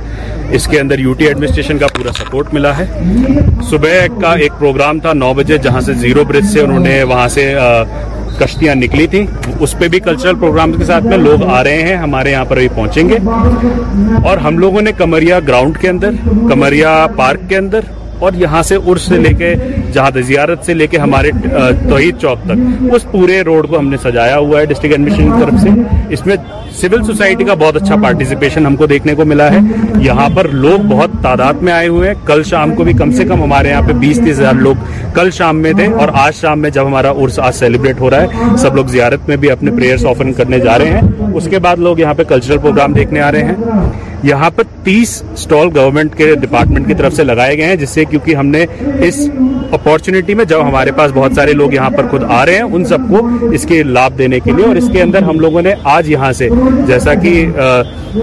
[0.56, 2.85] اس کے اندر یو ٹی ایڈمنسٹریشن کا پورا سپورٹ ملا ہے
[3.70, 7.26] صبح کا ایک پروگرام تھا نو بجے جہاں سے زیرو برج سے انہوں نے وہاں
[7.28, 7.52] سے
[8.40, 9.25] کشتیاں نکلی تھیں
[9.62, 12.57] اس پہ بھی کلچرل پروگرام کے ساتھ میں لوگ آ رہے ہیں ہمارے یہاں پر
[12.59, 13.16] بھی پہنچیں گے
[14.29, 16.14] اور ہم لوگوں نے کمریا گراؤنڈ کے اندر
[16.49, 17.85] کمریا پارک کے اندر
[18.24, 18.76] اور یہاں سے
[19.07, 19.55] سے لے کے
[19.92, 21.31] جہاد زیارت سے لے کے ہمارے
[21.88, 24.88] توحید چوک تک اس پورے روڈ کو ہم نے سجایا ہوا ہے کی
[25.40, 25.68] طرف سے
[26.14, 26.37] اس میں
[26.81, 29.59] سیول سوسائٹی کا بہت اچھا پارٹیسپیشن ہم کو دیکھنے کو ملا ہے
[30.05, 33.24] یہاں پر لوگ بہت تعداد میں آئے ہوئے ہیں کل شام کو بھی کم سے
[33.31, 34.74] کم ہمارے یہاں پہ بیس تیس ہزار لوگ
[35.14, 38.22] کل شام میں تھے اور آج شام میں جب ہمارا عرص آج سیلیبریٹ ہو رہا
[38.46, 41.59] ہے سب لوگ زیارت میں بھی اپنے پریئرس آفرنگ کرنے جا رہے ہیں اس کے
[41.68, 46.16] بعد لوگ یہاں پہ کلچرل پروگرام دیکھنے آ رہے ہیں یہاں پر تیس اسٹال گورنمنٹ
[46.18, 48.64] کے ڈپارٹمنٹ کی طرف سے لگائے گئے ہیں جس سے کیونکہ ہم نے
[49.08, 49.18] اس
[49.74, 52.85] اپارچونیٹی میں جب ہمارے پاس بہت سارے لوگ یہاں پر خود آ رہے ہیں ان
[52.92, 55.72] سب کو اس کے لابھ دینے کے لیے اور اس کے اندر ہم لوگوں نے
[55.94, 56.48] آج یہاں سے
[56.87, 57.33] جیسا کہ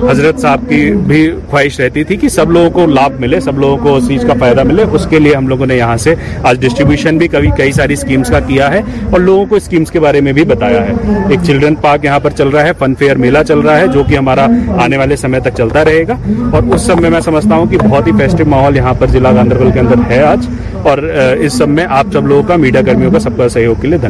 [0.09, 3.77] حضرت صاحب کی بھی خواہش رہتی تھی کہ سب لوگوں کو لابھ ملے سب لوگوں
[3.83, 6.13] کو اس چیز کا فائدہ ملے اس کے لیے ہم لوگوں نے یہاں سے
[6.49, 9.99] آج ڈسٹریبیوشن بھی کبھی کئی ساری اسکیمس کا کیا ہے اور لوگوں کو اسکیمس کے
[9.99, 10.93] بارے میں بھی بتایا ہے
[11.29, 14.03] ایک چلڈرن پارک یہاں پر چل رہا ہے فن فیئر میلہ چل رہا ہے جو
[14.09, 14.45] کہ ہمارا
[14.83, 16.15] آنے والے سمے تک چلتا رہے گا
[16.53, 19.31] اور اس سب میں میں سمجھتا ہوں کہ بہت ہی فیسٹیو ماحول یہاں پر ضلع
[19.35, 20.47] گاندربل کے اندر ہے آج
[20.89, 20.97] اور
[21.43, 24.09] اس سب میں آپ سب لوگوں کا میڈیا کرمیوں کا سب کا سہیوگ کے لیے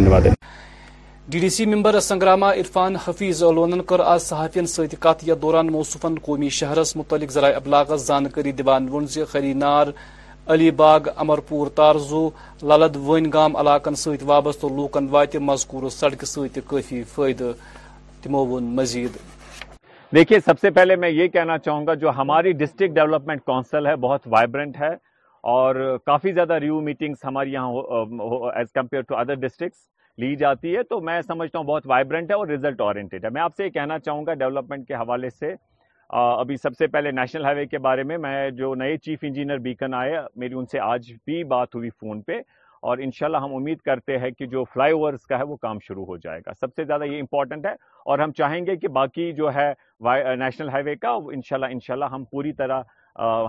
[1.34, 6.16] D D C member Sangrama Irfan Hafeez لونن کر آج صحافی کت یا دوران موصوفن
[6.26, 9.88] قومی شہرس متعلق ذرائع ابلاغس زانکاری دان زی خری نار
[10.56, 12.28] علی باغ امر پور تارزو
[12.64, 16.26] للد ون گام علاقن ست وابستہ لوکن وات مذکور ست
[16.68, 17.52] کافی فائدہ
[18.24, 19.18] تمو ون مزید
[20.16, 23.96] دیکھیے سب سے پہلے میں یہ کہنا چاہوں گا جو ہماری ڈسٹرکٹ ڈیولپمنٹ کونسل ہے
[24.10, 24.94] بہت وائبرنٹ ہے
[25.52, 25.76] اور
[26.06, 28.24] کافی زیادہ ریو میٹنگس ہمارے یہاں
[28.58, 29.78] as compare to other districts
[30.22, 33.42] لی جاتی ہے تو میں سمجھتا ہوں بہت وائبرنٹ ہے اور رزلٹ اورینٹیڈ ہے میں
[33.42, 35.54] آپ سے یہ کہنا چاہوں گا ڈیولپمنٹ کے حوالے سے
[36.20, 39.58] ابھی سب سے پہلے نیشنل ہائی وے کے بارے میں میں جو نئے چیف انجینئر
[39.68, 42.40] بیکن آئے میری ان سے آج بھی بات ہوئی فون پہ
[42.92, 46.06] اور انشاءاللہ ہم امید کرتے ہیں کہ جو فلائی اوورز کا ہے وہ کام شروع
[46.06, 47.72] ہو جائے گا سب سے زیادہ یہ امپورٹنٹ ہے
[48.12, 49.72] اور ہم چاہیں گے کہ باقی جو ہے
[50.36, 52.82] نیشنل ہائی وے کا انشاءاللہ انشاءاللہ ہم پوری طرح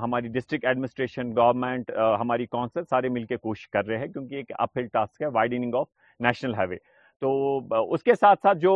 [0.02, 4.50] ہماری ڈسٹرکٹ ایڈمنسٹریشن گورنمنٹ ہماری کونسل سارے مل کے کوشش کر رہے ہیں کیونکہ ایک
[4.58, 5.86] اپ ہل ٹاسک ہے widening of
[6.24, 6.76] national highway
[7.20, 8.72] تو اس کے ساتھ ساتھ جو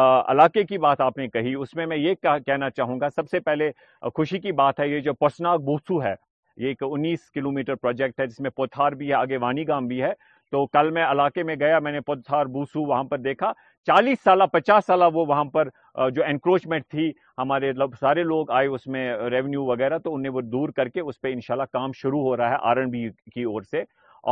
[0.00, 2.14] علاقے کی بات آپ نے کہی اس میں میں یہ
[2.46, 3.70] کہنا چاہوں گا سب سے پہلے
[4.14, 6.14] خوشی کی بات ہے یہ جو پسنا بوسو ہے
[6.62, 10.02] یہ ایک انیس کلومیٹر پروجیکٹ ہے جس میں پوتھار بھی ہے آگے وانی گام بھی
[10.02, 10.12] ہے
[10.52, 13.52] تو کل میں علاقے میں گیا میں نے پودھار بوسو وہاں پر دیکھا
[13.86, 15.68] چالیس سالہ پچاس سالہ وہ وہاں پر
[16.14, 20.68] جو انکروچمنٹ تھی ہمارے سارے لوگ آئے اس میں ریونیو وغیرہ تو انہیں وہ دور
[20.76, 23.62] کر کے اس پہ انشاءاللہ کام شروع ہو رہا ہے آر این بی کی اور
[23.70, 23.82] سے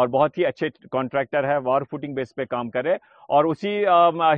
[0.00, 2.94] اور بہت ہی اچھے کانٹریکٹر ہے وار فوٹنگ بیس پہ کام کرے
[3.36, 3.76] اور اسی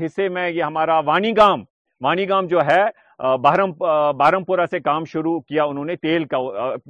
[0.04, 1.64] حصے میں یہ ہمارا وانی گام
[2.04, 2.82] وانی گام جو ہے
[3.42, 6.38] بہرم پورہ سے کام شروع کیا انہوں نے تیل کا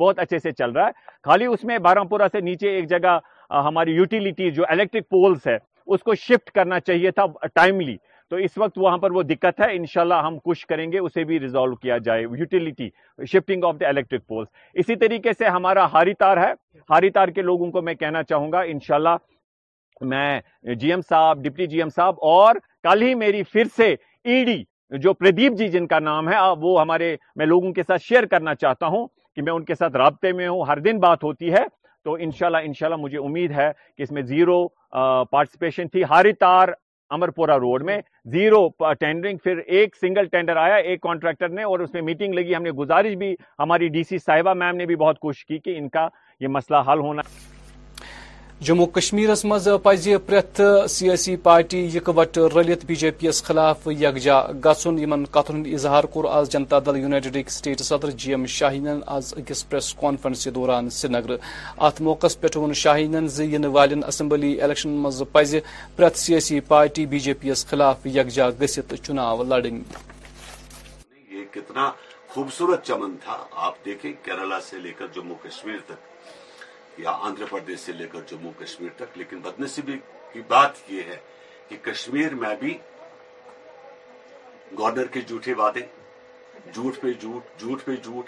[0.00, 1.78] بہت اچھے سے چل رہا ہے خالی اس میں
[2.11, 3.18] پورہ سے نیچے ایک جگہ
[3.67, 5.57] ہماری یوٹیلیٹی جو الیکٹرک پولز ہے
[5.95, 7.97] اس کو شفٹ کرنا چاہیے تھا ٹائملی
[8.31, 11.38] تو اس وقت وہاں پر وہ دقت ہے انشاءاللہ ہم کوشش کریں گے اسے بھی
[11.41, 12.88] ریزالو کیا جائے utility
[13.33, 14.47] shifting of the electric poles
[14.83, 16.53] اسی طریقے سے ہمارا ہاری تار ہے
[16.91, 19.17] ہاری تار کے لوگوں کو میں کہنا چاہوں گا انشاءاللہ
[20.12, 20.41] میں
[20.79, 23.91] جی ایم صاحب ڈپٹی جی ایم صاحب اور کل ہی میری پھر سے
[24.25, 24.62] ای e ڈی
[25.03, 28.55] جو پردیپ جی جن کا نام ہے وہ ہمارے میں لوگوں کے ساتھ شیئر کرنا
[28.55, 31.62] چاہتا ہوں کہ میں ان کے ساتھ رابطے میں ہوں ہر دن بات ہوتی ہے
[32.05, 34.61] تو انشاءاللہ انشاءاللہ مجھے امید ہے کہ اس میں زیرو
[35.31, 36.69] پارٹیسپیشن تھی ہاری تار
[37.37, 38.01] پورا روڈ میں
[38.33, 38.67] زیرو
[39.01, 42.62] ٹینڈرنگ پھر ایک سنگل ٹینڈر آیا ایک کانٹریکٹر نے اور اس میں میٹنگ لگی ہم
[42.62, 45.88] نے گزارش بھی ہماری ڈی سی صاحبہ میم نے بھی بہت کوشش کی کہ ان
[45.99, 46.09] کا
[46.41, 47.23] یہ مسئلہ حل ہونا
[48.66, 55.12] جموں کشمیر مز پریت سیاسی پارٹی كکوٹ رلت بی جے پی یس خلاف كھجا گھن
[55.51, 59.92] ہند اظہار کور آز جنتا دل یونائٹڈ سٹیٹ صدر جی ایم شاہین آز اکس پریس
[60.01, 61.35] کانفرنس دوران سری نگر
[61.88, 63.16] ات موقع پو شاہین
[64.09, 65.55] اسمبلی الیکشن مز پز
[65.96, 68.07] پریت سیاسی پارٹی بی جے پی یس خلاف
[69.07, 69.83] چناو لڑن
[71.33, 71.90] یہ کتنا
[72.35, 74.12] خوبصورت چمن تھا آپ دیکھیں
[74.70, 75.18] سے لے کر
[75.49, 76.11] کشمیر تک
[76.99, 79.97] یا آندھر پردیش سے لے کر کشمیر تک لیکن بدنصیبی
[80.32, 81.16] کی بات یہ ہے
[81.68, 82.76] کہ کشمیر میں بھی
[84.78, 85.80] گورنر کے جھوٹے وعدے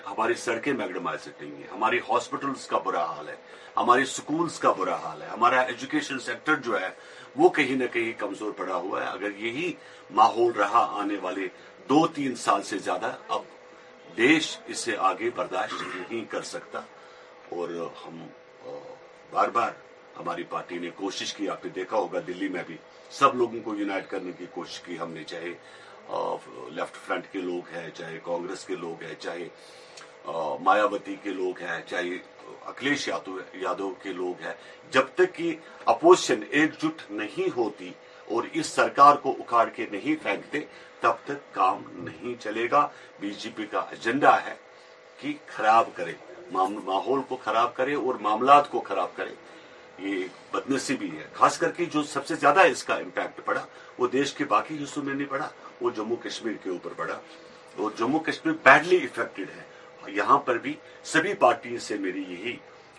[0.06, 3.34] ہماری سڑکیں میں اگڑما ہیں ہماری ہاسپٹلس کا برا حال ہے
[3.76, 6.88] ہمارے سکولز کا برا حال ہے ہمارا ایجوکیشن سیکٹر جو ہے
[7.36, 9.72] وہ کہیں نہ کہیں کمزور پڑا ہوا ہے اگر یہی
[10.20, 11.48] ماحول رہا آنے والے
[11.88, 13.42] دو تین سال سے زیادہ اب
[14.16, 16.80] دیش اس سے آگے برداشت نہیں کر سکتا
[17.58, 18.24] اور ہم
[19.34, 19.70] بار بار
[20.18, 22.76] ہماری پارٹی نے کوشش کی آپ نے دیکھا ہوگا دلی میں بھی
[23.18, 25.48] سب لوگوں کو یونائٹ کرنے کی کوشش کی ہم نے چاہے
[26.76, 29.48] لیفٹ فرنٹ کے لوگ ہیں چاہے کانگریس کے لوگ ہیں چاہے
[30.68, 32.12] مایاوتی کے لوگ ہیں چاہے
[32.72, 33.08] اکھلیش
[33.62, 34.52] یادو کے لوگ ہیں
[34.96, 35.54] جب تک کہ
[35.94, 37.90] اپوزیشن ایک جٹ نہیں ہوتی
[38.34, 40.60] اور اس سرکار کو اکھاڑ کے نہیں پھینکتے
[41.00, 42.86] تب تک کام نہیں چلے گا
[43.20, 44.54] بی جے پی کا ایجنڈا ہے
[45.18, 46.12] کہ خراب کرے
[46.58, 49.34] ماحول کو خراب کرے اور معاملات کو خراب کرے
[50.06, 53.64] یہ بدنصیبی ہے خاص کر کے جو سب سے زیادہ اس کا امپیکٹ پڑا
[53.98, 55.48] وہ دیش کے باقی حصوں میں نہیں پڑا
[55.80, 57.18] وہ جموں کشمیر کے اوپر پڑا
[57.82, 60.74] اور جموں کشمیر بیڈلی افیکٹڈ ہے یہاں پر بھی
[61.12, 62.56] سبھی پارٹی سے میری یہی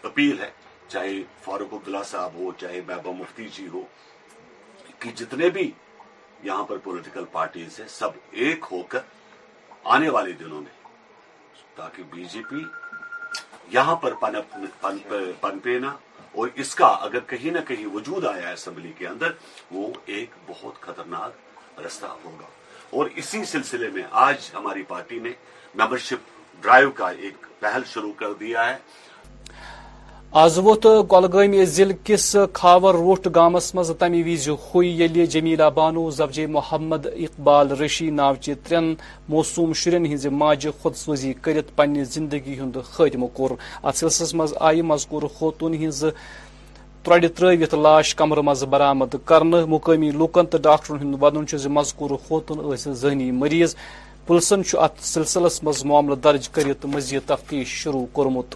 [0.10, 0.50] اپیل ہے
[0.88, 3.82] چاہے فاروق عبداللہ صاحب ہو چاہے محبوبہ مفتی جی ہو
[5.00, 5.70] کہ جتنے بھی
[6.44, 9.00] یہاں پر پولیٹیکل پارٹیز ہیں سب ایک ہو کر
[9.98, 10.74] آنے والے دنوں میں
[11.78, 12.62] تاکہ بی جے پی
[13.74, 14.58] یہاں پر پنپ
[15.42, 15.92] پنپینا
[16.42, 19.32] اور اس کا اگر کہیں نہ کہیں وجود آیا اسمبلی کے اندر
[19.72, 22.46] وہ ایک بہت خطرناک رستہ ہوگا
[22.98, 25.30] اور اسی سلسلے میں آج ہماری پارٹی نے
[25.76, 26.30] ممبرشپ
[26.64, 28.78] ڈرائیو کا ایک پہل شروع کر دیا ہے
[30.32, 36.10] آز ووت گولگ ضلع کس کھاور روٹھ گامس مز تم وز ہوئی یلہ جمیلا بانو
[36.18, 38.76] زبجے محمد اقبال ریشی ناوچہ تر
[39.30, 43.48] موصم شرین ہند ماجہ سوزی كرت پنہ زندگی ہند خاطمہ كو
[43.84, 45.74] ات سلسلس مجھ آزور خون
[47.08, 48.30] ہر تروت لاش كم
[48.70, 53.76] برامد كرنے مقامی لوكن تو ڈاکٹرن وبن ضہ مذكور خون ثیز ذہنی مریض
[54.28, 58.56] پولیسن ات سلسلس مز معاملہ درج كر مزید تفتیش شروع كومت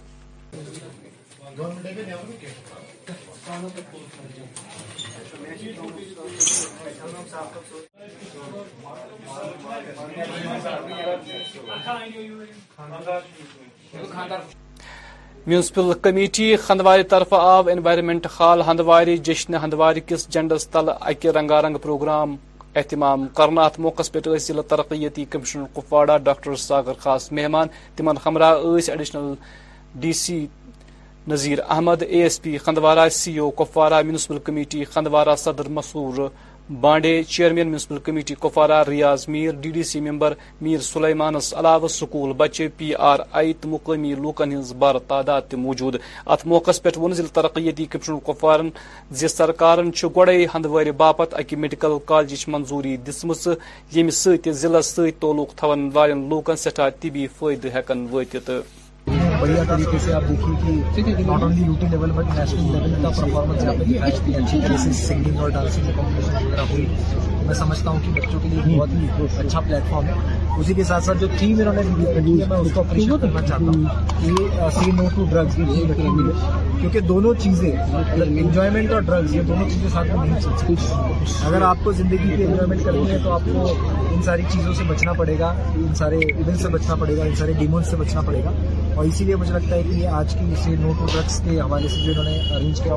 [15.46, 21.62] میونسپل کمیٹی ہندوارِ طرفہ آو انوائرمنٹ خال ہندوارے جشن ہندوار کس جنڈس تل اکہ رنگا
[21.62, 22.36] رنگ پروگرام
[22.74, 29.34] اہتمام کرنا ات موقع پہ ضلع ترقیتی کمشنر کپواڑہ ڈاکٹر ساگر خاص مہمان ہمراہ additional
[30.00, 30.46] D C
[31.28, 36.28] Nazir Ahmad A S P Handwara C O e Kupwara municipal committee Handwara صدر Masroor
[36.80, 42.32] Bande chairman municipal committee Kupwara Riyaz Mir D D C member Mir سلیمانس علاوہ school
[42.36, 47.10] بچے P R آئی تو مقامی لوکن his بار تعداد موجود ات موقع پہ وون
[47.10, 48.60] پو ذیل ترقی کپوار
[49.20, 49.78] زرکار
[50.14, 54.10] گوڑے ہندوار باپت اکہ میڈیکل کالج منظوری دس مچہ
[54.60, 58.22] سلس تھون والن لوکن سٹھا طبی فائدہ ہیکن و
[59.40, 63.10] بڑھیا طریقے سے آپ دیکھیے کہ not only U T level but national level کا
[63.20, 66.86] پرفارمنس جہاں پہ دکھاجتی اچھی جیسے سنگنگ اور ڈانسنگ کی کمپٹیشن وغیرہ ہوئی
[67.46, 70.84] میں سمجھتا ہوں کہ بچوں کے لیے بہت ہی اچھا پلیٹ فارم ہے اسی کے
[70.84, 71.46] ساتھ ساتھ جو تھی
[74.76, 75.54] سی نو ٹو ڈرگس
[76.80, 80.74] کیونکہ دونوں چیزیں انجوائمنٹ مطلب اور ڈرگز یہ دونوں چیزیں ساتھ میں نہیں چیزوں
[81.46, 83.60] اگر آپ کو زندگی کی انجوائمنٹ کرنی ہے تو آپ کو
[84.14, 87.34] ان ساری چیزوں سے بچنا پڑے گا ان سارے ایونٹ سے بچنا پڑے گا ان
[87.38, 88.50] سارے ڈیمون سے بچنا پڑے گا
[88.94, 91.50] اور اسی لیے مجھے لگتا ہے کہ یہ آج کی اسے نو ٹو ڈرگس کے
[91.60, 92.92] حوالے سے جو انہوں نے ارینج کیا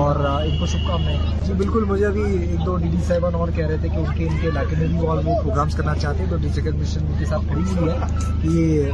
[0.00, 3.76] اور ان کو شبکامیں جی بالکل مجھے ابھی دو ڈی ڈی صاحبان اور کہہ رہے
[3.80, 5.16] تھے کہ ان کے علاقے میں بھی اور
[5.56, 8.88] کرنا چاہتے ہیں تو ڈی سیکٹ مشن کے ساتھ کھڑی ہوئی ہے کہ جی,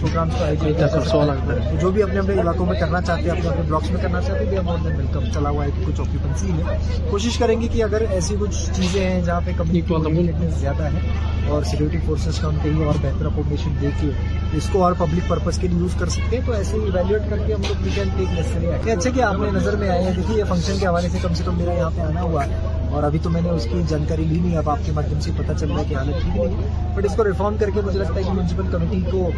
[0.63, 4.21] جی, جو بھی اپنے اپنے علاقوں میں کرنا چاہتے ہیں اپنے اپنے بلاکس میں کرنا
[4.27, 6.79] چاہتے ہیں ویلکم چلا ہوا ہے کہ کچھ آکوپنسی ہے
[7.11, 11.09] کوشش کریں گے کہ اگر ایسی کچھ چیزیں ہیں جہاں پہ کمیونٹی زیادہ ہے
[11.53, 14.11] اور سیکورٹی فورسز کا ہم کہیں اور بہتر دے کے
[14.57, 17.47] اس کو اور پبلک پرپز کے لیے یوز کر سکتے ہیں تو ایسے ایویلویٹ کر
[17.47, 20.79] کے ہم لوگ ٹیک اچھا کہ آپ نے نظر میں آئے ہیں دیکھیے یہ فنکشن
[20.81, 23.31] کے حوالے سے کم سے کم میرا یہاں پہ آنا ہوا ہے اور ابھی تو
[23.31, 25.79] میں نے اس کی جانکاری لی نہیں اب آپ کے مادھیم سے پتہ چل رہا
[25.79, 28.23] ہے کہ حالت ٹھیک نہیں ہے بٹ اس کو ریفارم کر کے مجھے لگتا ہے
[28.23, 29.29] کہ میونسپل کمیٹی کو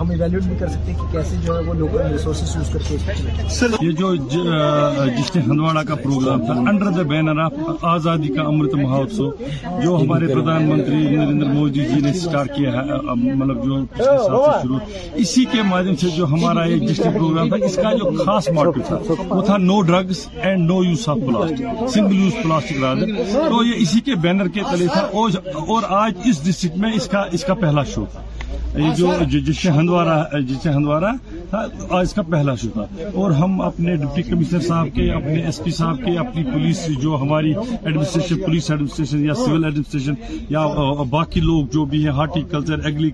[0.00, 2.82] ہم ایویلیٹ بھی کر سکتے ہیں کہ کیسے جو ہے وہ لوکل ریسورسز یوز کر
[2.88, 4.14] کے سر یہ جو
[5.16, 9.30] جس نے ہندواڑہ کا پروگرام تھا انڈر دا بینر آف آزادی کا امرت مہوتسو
[9.82, 14.36] جو ہمارے پردھان منتری نریندر مودی جی نے اسٹارٹ کیا ہے مطلب جو پچھلے سال
[14.50, 14.78] سے شروع
[15.24, 18.82] اسی کے مادھیم سے جو ہمارا یہ جس پروگرام تھا اس کا جو خاص ماڈل
[18.88, 18.98] تھا
[19.28, 24.00] وہ تھا no drugs and no use of plastic single use plastic تو یہ اسی
[24.08, 26.92] کے بینر کے تلے تھا اور آج اس ڈسٹرکٹ میں
[27.32, 28.04] اس کا پہلا شو
[28.78, 29.10] یہ جو
[29.46, 31.10] جسے ہندوارا جسے ہندوارا
[31.54, 35.96] آج کا پہلا شکہ اور ہم اپنے ڈپٹی کمشنر صاحب کے اپنے ایس پی صاحب
[36.04, 40.14] کے اپنی پولیس جو ہماری ایڈمنسٹریشن پولیس ایڈمنسٹریشن یا سول ایڈمنسٹریشن
[40.50, 40.64] یا
[41.10, 43.10] باقی لوگ جو بھی ہیں ہارٹی کلچر ایگری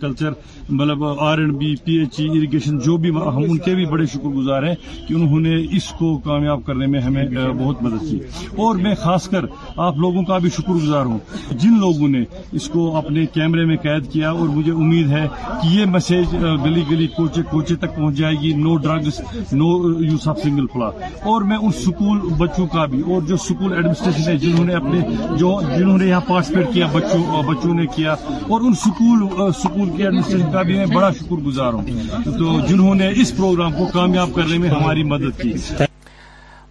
[0.00, 0.32] کلچر
[0.68, 4.06] مطلب R and B P H E irrigation جو بھی ہم ان کے بھی بڑے
[4.14, 4.74] شکر گزار ہیں
[5.06, 8.18] کہ انہوں نے اس کو کامیاب کرنے میں ہمیں بہت مدد کی
[8.64, 9.44] اور میں خاص کر
[9.86, 11.18] آپ لوگوں کا بھی شکر گزار ہوں
[11.62, 12.22] جن لوگوں نے
[12.60, 15.26] اس کو اپنے کیمرے میں قید کیا اور مجھے امید ہے
[15.62, 19.20] کہ یہ میسج گلی گلی کوچے کوچے تک پہنچ جائے گی no drugs
[19.58, 19.66] no
[20.04, 20.86] use of single پلا
[21.30, 25.00] اور میں ان سکول بچوں کا بھی اور جو سکول ایڈمنسٹریشن جنہوں نے اپنے
[25.38, 28.14] جنہوں نے یہاں پارٹیسپیٹ کیا بچوں بچوں نے کیا
[28.48, 32.94] اور ان سکول سکول کے ایڈمنسٹریشن کا بھی میں بڑا شکر گزار ہوں تو جنہوں
[33.02, 35.52] نے اس پروگرام کو کامیاب کرنے میں ہماری مدد کی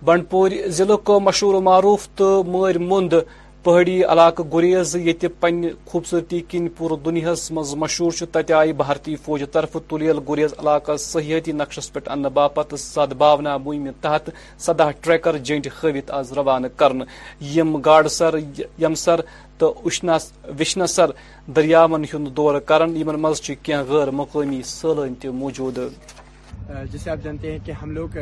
[0.05, 3.13] بنڈپور ضلع کو مشہور و معروف تو مر مند
[3.67, 9.43] پہاڑی علاقہ گریز یہ پنہ خوبصورتی کن پور دنیاس مز مشہور تت آئی بھارتی فوج
[9.53, 14.29] طرف تلیل گریز علاقہ صحیحتی نقشس پہ ان باپت سد بھاونا مہم تحت
[14.67, 16.67] سدہ ٹریکر جنٹ خوت آز روانہ
[17.55, 18.35] یم گاڈ سر
[18.81, 19.21] یم سر
[19.57, 21.11] تو وشنسر
[21.55, 22.87] دریاون ہند دور کر
[23.89, 24.61] غیر مقامی
[25.21, 28.17] تہ موجود آپ جانتے ہیں کہ ہم لوگ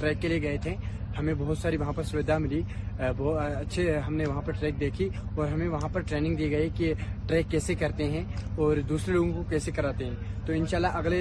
[0.00, 0.74] ٹریک کے لیے گئے تھے
[1.18, 2.60] ہمیں بہت ساری وہاں پر سویدھا ملی
[2.98, 6.92] اچھے ہم نے وہاں پر ٹریک دیکھی اور ہمیں وہاں پر ٹریننگ دی گئی کہ
[7.28, 8.24] ٹریک کیسے کرتے ہیں
[8.62, 11.20] اور دوسرے لوگوں کو کیسے کراتے ہیں تو انشاءاللہ اگلے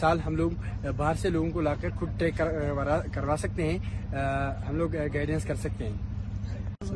[0.00, 0.50] سال ہم لوگ
[0.96, 2.40] باہر سے لوگوں کو لا کر خود ٹریک
[3.14, 3.78] کروا سکتے ہیں
[4.68, 6.92] ہم لوگ گائیڈنس کر سکتے ہیں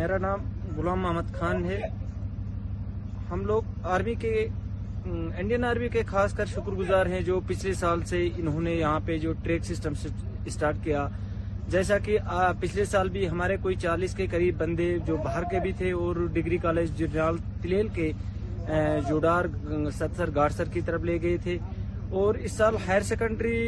[0.00, 0.44] میرا نام
[0.76, 1.80] غلام محمد خان ہے
[3.30, 3.62] ہم لوگ
[3.96, 4.46] آرمی کے
[5.40, 9.00] انڈین آرمی کے خاص کر شکر گزار ہیں جو پچھلے سال سے انہوں نے یہاں
[9.06, 9.92] پہ جو ٹریک سسٹم
[10.44, 11.06] اسٹارٹ کیا
[11.70, 12.16] جیسا کہ
[12.60, 16.26] پچھلے سال بھی ہمارے کوئی چالیس کے قریب بندے جو باہر کے بھی تھے اور
[16.32, 17.02] ڈگری کالج
[17.94, 18.10] کے
[19.08, 19.44] جوڈار
[19.94, 21.56] ستسر گارسر کی طرف لے گئے تھے
[22.18, 23.60] اور اس سال ہائر سیکنڈری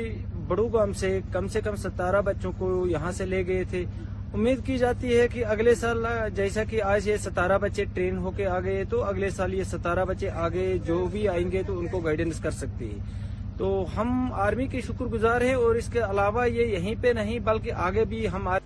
[0.49, 3.85] بڑو گام سے کم سے کم ستارہ بچوں کو یہاں سے لے گئے تھے
[4.35, 8.31] امید کی جاتی ہے کہ اگلے سال جیسا کہ آج یہ ستارہ بچے ٹرین ہو
[8.37, 11.87] کے آگے تو اگلے سال یہ ستارہ بچے آگے جو بھی آئیں گے تو ان
[11.93, 12.99] کو گائیڈنس کر سکتی ہے
[13.59, 14.11] تو ہم
[14.47, 18.05] آرمی کے شکر گزار ہیں اور اس کے علاوہ یہ یہیں پہ نہیں بلکہ آگے
[18.09, 18.61] بھی ہم آئے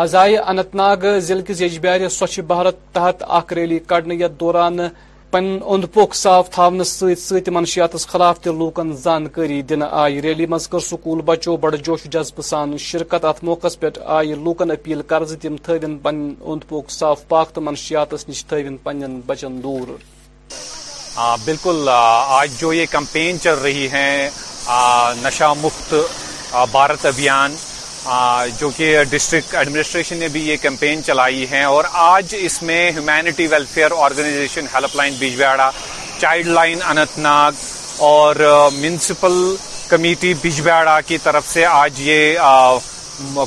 [0.00, 3.56] آزائے انتناگ ضلع کے سوچ بھارت تحت آخر
[4.40, 4.78] دوران
[5.32, 5.58] پن
[5.94, 10.78] پوک صاف تاؤنس ست ست منشیات خلاف تہ لوکن زانکاری دن آئی ریلی مز کر
[10.90, 15.24] سکول بچو بڑ جوش جذب جذبہ سان شرکت ات موقع پہ آئی لوکن اپیل کر
[15.40, 19.96] تم تھوین پن اوند پوک صاف پاک تو منشیات نش تن پن بچن دور
[21.44, 24.10] بالکل آج جو یہ کمپین چل رہی ہے
[25.24, 25.94] نشہ مفت
[26.72, 27.54] بھارت ابھیان
[28.58, 33.46] جو کہ ڈسٹرکٹ ایڈمنسٹریشن نے بھی یہ کیمپین چلائی ہے اور آج اس میں humanity
[33.50, 35.70] welfare organisation helpline Bijbehara
[36.46, 36.78] childline
[37.18, 37.58] Anantnag
[38.10, 38.36] اور
[38.74, 39.32] میونسپل
[39.88, 42.38] کمیٹی بجویاڑا کی طرف سے آج یہ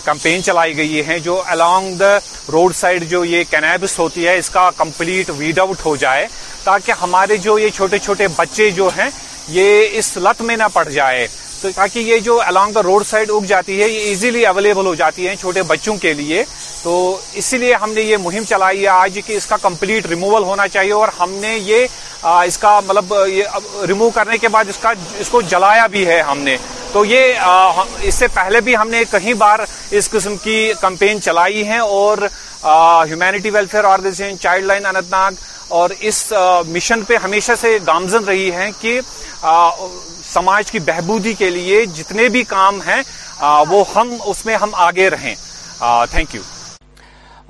[0.06, 2.18] کمپین چلائی گئی ہے جو الانگ دا
[2.54, 6.28] روڈ سائڈ جو یہ کینیبس ہوتی ہے اس کا کمپلیٹ ویڈ آؤٹ ہو جائے
[6.64, 9.10] تاکہ ہمارے جو یہ چھوٹے چھوٹے بچے جو ہیں
[9.56, 11.28] یہ اس لت میں نہ پڑ جائے
[11.64, 14.93] تو تاکہ یہ جو الانگ دا روڈ سائڈ اگ جاتی ہے یہ ایزیلی اویلیبل ہو
[15.01, 16.43] جاتی ہے چھوٹے بچوں کے لیے
[16.84, 16.93] تو
[17.41, 20.68] اسی لیے ہم نے یہ مہم چلائی ہے آج کہ اس کا کمپلیٹ ریموول ہونا
[20.76, 21.86] چاہیے اور ہم نے یہ
[22.45, 26.20] اس کا مطلب یہ ریموو کرنے کے بعد اس کا اس کو جلایا بھی ہے
[26.32, 26.57] ہم نے
[26.93, 27.45] تو یہ
[28.09, 29.59] اس سے پہلے بھی ہم نے کئی بار
[29.99, 32.18] اس قسم کی کمپین چلائی ہیں اور
[32.64, 35.32] humanity welfare organisation childline Anantnag
[35.82, 36.24] اور اس
[36.72, 38.99] مشن پہ ہمیشہ سے گامزن رہی ہیں کہ
[40.34, 43.01] سماج کی بہبودی کے لیے جتنے بھی کام ہیں
[43.69, 45.34] وہ ہم اس میں ہم آگے رہیں
[46.11, 46.41] تھینک یو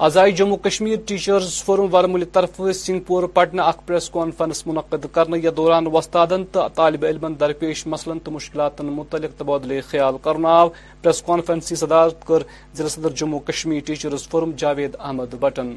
[0.06, 5.52] آزائی جموں کشمیر ٹیچرز فورم ورمل طرف سنگھ پور پٹنہ پریس کانفرنس منعقد کرنے یا
[5.58, 7.84] دوران وستادن تو طالب علم درپیش
[8.24, 10.56] تو مشکلات متعلق تبادلۂ خیال کرنا
[11.04, 12.44] پریس کانفرنس صدارت کر
[12.80, 15.72] ضلع صدر جموں کشمیر ٹیچرز فورم جاوید احمد بٹن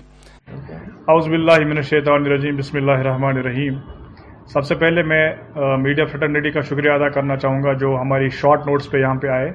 [1.06, 3.78] باللہ من الشیطان الرجیم بسم اللہ الرحمن الرحیم
[4.52, 5.24] سب سے پہلے میں
[5.82, 9.28] میڈیا فرٹرنیٹی کا شکریہ ادا کرنا چاہوں گا جو ہماری شارٹ نوٹس پہ یہاں پہ
[9.36, 9.50] آئے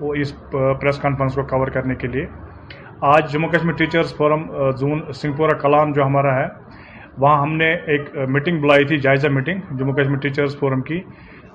[0.00, 2.24] وہ اس پریس کانفرنس کو کور کرنے کے لیے
[3.14, 4.46] آج Jammu Kashmir teachers forum
[4.78, 6.46] zone Singhpora Kalan جو ہمارا ہے
[7.18, 11.00] وہاں ہم نے ایک میٹنگ بلائی تھی جائزہ meeting Jammu Kashmir teachers forum کی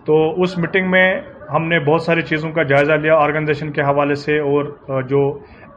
[0.06, 1.08] تو اس میٹنگ میں
[1.54, 5.28] ہم نے بہت ساری چیزوں کا جائزہ لیا آرگنائزیشن کے حوالے سے اور جو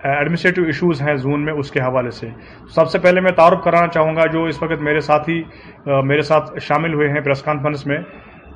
[0.05, 2.28] ایڈمنسٹریٹو ایشوز ہیں زون میں اس کے حوالے سے
[2.74, 5.42] سب سے پہلے میں تعارف کرانا چاہوں گا جو اس وقت میرے ساتھی
[6.07, 7.96] میرے ساتھ شامل ہوئے ہیں پریس کانفرنس میں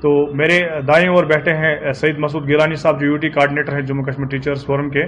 [0.03, 3.82] تو میرے دائیں اور بیٹھے ہیں سعید مسعود گیلانی صاحب جو یو ٹی کارڈنیٹر ہیں
[3.86, 5.03] جموں کشمیر ٹیچرز فورم کے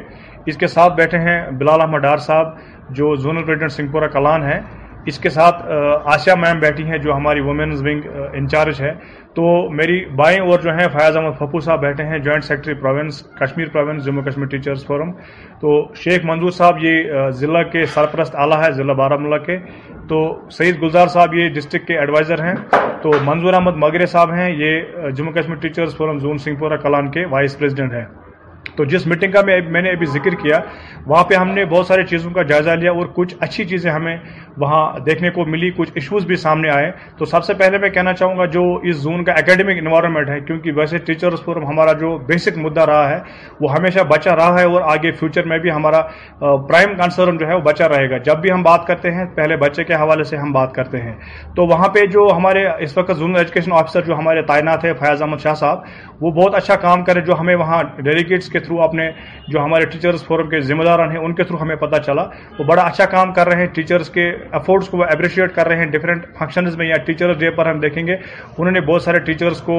[0.51, 2.57] اس کے ساتھ بیٹھے ہیں بلال احمد ڈار صاحب
[2.97, 4.61] جو زونل پریزیڈنٹ سنگھ پورہ کلان ہیں
[5.11, 5.63] اس کے ساتھ
[6.13, 7.87] آسیا میم بیٹھی ہیں جو ہماری ونگ
[8.39, 8.93] انچارج ہے
[9.35, 9.43] تو
[9.77, 13.99] میری بائیں اور جو ہیں فیاض احمد پھپو صاحب بیٹھے ہیں joint secretary province Kashmir
[14.05, 15.11] Jammu Kashmir teachers forum
[15.61, 19.59] تو شیخ منظور صاحب یہ ضلع کے سرپرست اعلیٰ ہے ضلع بارہ ملا کے
[20.09, 20.21] تو
[20.59, 22.55] سعید گلزار صاحب یہ ڈسٹرکٹ کے ایڈوائزر ہیں
[23.03, 27.25] تو منظور احمد مغرے صاحب ہیں یہ Jammu Kashmir teachers forum zone Singhpora Kalan کے
[27.31, 28.05] وائس پریزیڈنٹ ہیں
[28.77, 29.41] تو جس میٹنگ کا
[29.73, 30.59] میں نے ابھی ذکر کیا
[31.07, 34.17] وہاں پہ ہم نے بہت ساری چیزوں کا جائزہ لیا اور کچھ اچھی چیزیں ہمیں
[34.61, 38.13] وہاں دیکھنے کو ملی کچھ ایشوز بھی سامنے آئے تو سب سے پہلے میں کہنا
[38.15, 42.17] چاہوں گا جو اس زون کا اکیڈمک انوائرمنٹ ہے کیونکہ ویسے ٹیچرز فورم ہمارا جو
[42.29, 43.19] بیسک مدہ رہا ہے
[43.61, 46.01] وہ ہمیشہ بچا رہا ہے اور آگے فیوچر میں بھی ہمارا
[46.67, 49.57] پرائم کنسرن جو ہے وہ بچا رہے گا جب بھی ہم بات کرتے ہیں پہلے
[49.65, 51.15] بچے کے حوالے سے ہم بات کرتے ہیں
[51.57, 55.23] تو وہاں پہ جو ہمارے اس وقت زونل ایجوکیشن آفیسر جو ہمارے تعینات ہیں فیاض
[55.23, 59.11] احمد شاہ صاحب وہ بہت اچھا کام کرے جو ہمیں وہاں ڈیلیگیٹس کے تھرو اپنے
[59.53, 62.23] جو ہمارے ٹیچرز فورم کے ذمہ داران ہیں ان کے تھرو ہمیں پتہ چلا
[62.59, 65.79] وہ بڑا اچھا کام کر رہے ہیں ٹیچرز کے افورڈس کو وہ اپریشیٹ کر رہے
[65.79, 69.19] ہیں ڈفرینٹ فنکشنز میں یا ٹیچرز ڈے پر ہم دیکھیں گے انہوں نے بہت سارے
[69.29, 69.77] ٹیچرز کو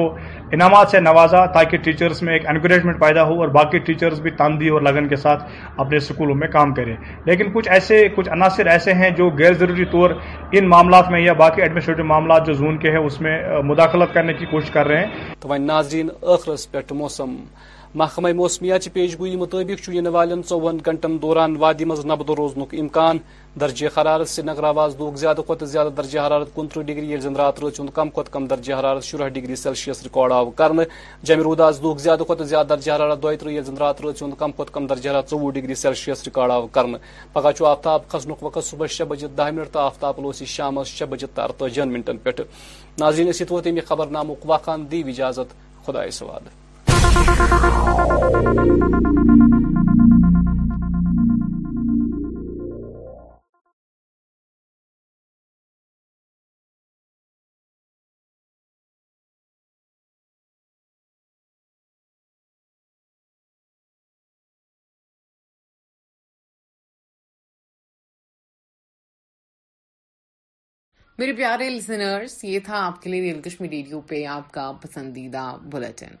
[0.52, 4.68] انعامات سے نوازا تاکہ ٹیچرز میں ایک انکریجمنٹ پیدا ہو اور باقی ٹیچرز بھی تاندی
[4.68, 5.44] اور لگن کے ساتھ
[5.76, 6.94] اپنے اسکولوں میں کام کریں
[7.26, 10.10] لیکن کچھ ایسے کچھ عناصر ایسے ہیں جو غیر ضروری طور
[10.52, 13.38] ان معاملات میں یا باقی ایڈمنسٹریٹو معاملات جو زون کے ہیں اس میں
[13.70, 16.14] مداخلت کرنے کی کوشش کر رہے ہیں
[18.00, 19.88] محکمہ موسمیات پیش گوئی مطابق
[20.68, 23.18] ان گنٹن دوران وادی مز نبد روزن امکان
[23.60, 27.62] درجہ حرارت سری نگر آواز لوگ زیادہ کھت زیادہ درجہ حرارت کنترہ ڈگری زن رات
[27.78, 30.72] ہند کم کھت کم درجہ حرارت شرہ ڈگری سیلسیس ریکارڈ آو کر
[31.28, 34.52] جمہ رود آز لوگ زیادہ کھت زیادہ درجہ حرارت یل یہ رات راچی ہند کم
[34.56, 36.92] کھت کم درجہ حرارت ثوہ ڈگری سیلسیس ریکارڈ آو کر
[37.32, 41.04] پگہ چھ آفتاب کھسن وقت صبح شی بجے دہ منٹ تو آفتاب لوس شام شی
[41.14, 42.30] بجے ترتین منٹن پہ
[43.00, 44.48] نظر امہ خبر نامک
[44.90, 46.04] دی اجازت خدا
[71.18, 75.44] میرے پیارے لسنرس یہ تھا آپ کے لیے ریل کشمیری ریڈیو پہ آپ کا پسندیدہ
[75.72, 76.14] بلٹن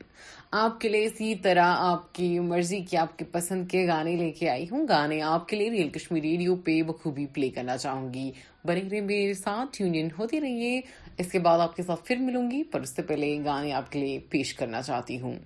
[0.58, 4.30] آپ کے لیے اسی طرح آپ کی مرضی کے آپ کے پسند کے گانے لے
[4.38, 8.12] کے آئی ہوں گانے آپ کے لیے ریئل کشمیر ریڈیو پہ بخوبی پلے کرنا چاہوں
[8.14, 8.30] گی
[8.68, 10.80] رہے میرے ساتھ یونین ہوتی رہیے
[11.18, 13.92] اس کے بعد آپ کے ساتھ پھر ملوں گی پر اس سے پہلے گانے آپ
[13.92, 15.36] کے لیے پیش کرنا چاہتی ہوں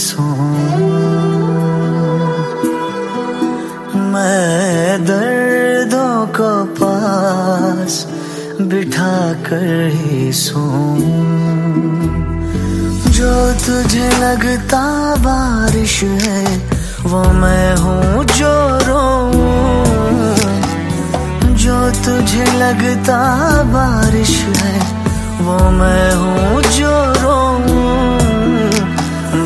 [0.00, 0.34] سوں
[4.12, 6.48] میں دردوں کو
[6.78, 7.94] پاس
[8.70, 11.00] بٹھا کر ہی سوں
[13.16, 13.32] جو
[13.66, 14.82] تجھے لگتا
[15.24, 16.48] بارش ہے
[17.10, 18.52] وہ میں ہوں جو
[18.86, 19.08] رو
[21.62, 23.20] جو تجھے لگتا
[23.72, 24.78] بارش ہے
[25.46, 27.38] وہ میں ہوں جو رو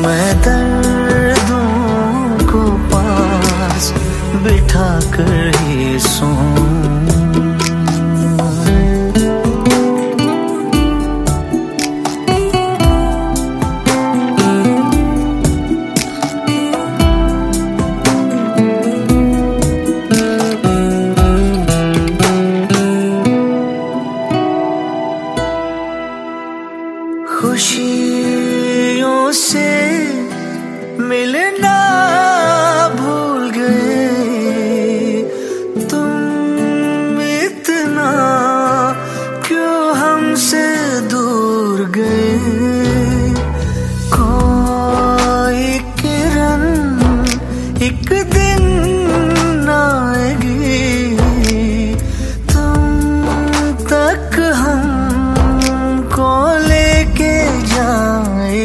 [0.05, 1.57] میں دردوں
[2.51, 3.91] کو پاس
[4.43, 5.44] بٹھا کر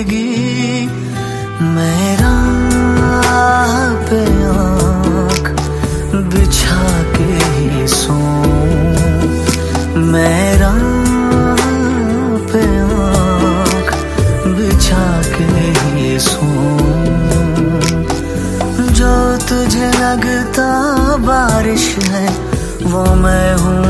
[0.09, 0.89] گی
[1.61, 2.23] گیر
[4.09, 5.49] پیاک
[6.35, 6.85] بچھا
[7.17, 8.19] کے ہی سو
[10.13, 10.73] میرا
[12.53, 13.91] پیاک
[14.57, 15.05] بچھا
[15.37, 15.49] کے
[15.95, 16.53] ہی سو
[18.97, 19.15] جو
[19.49, 20.71] تجھے لگتا
[21.27, 22.27] بارش ہے
[22.93, 23.90] وہ میں ہوں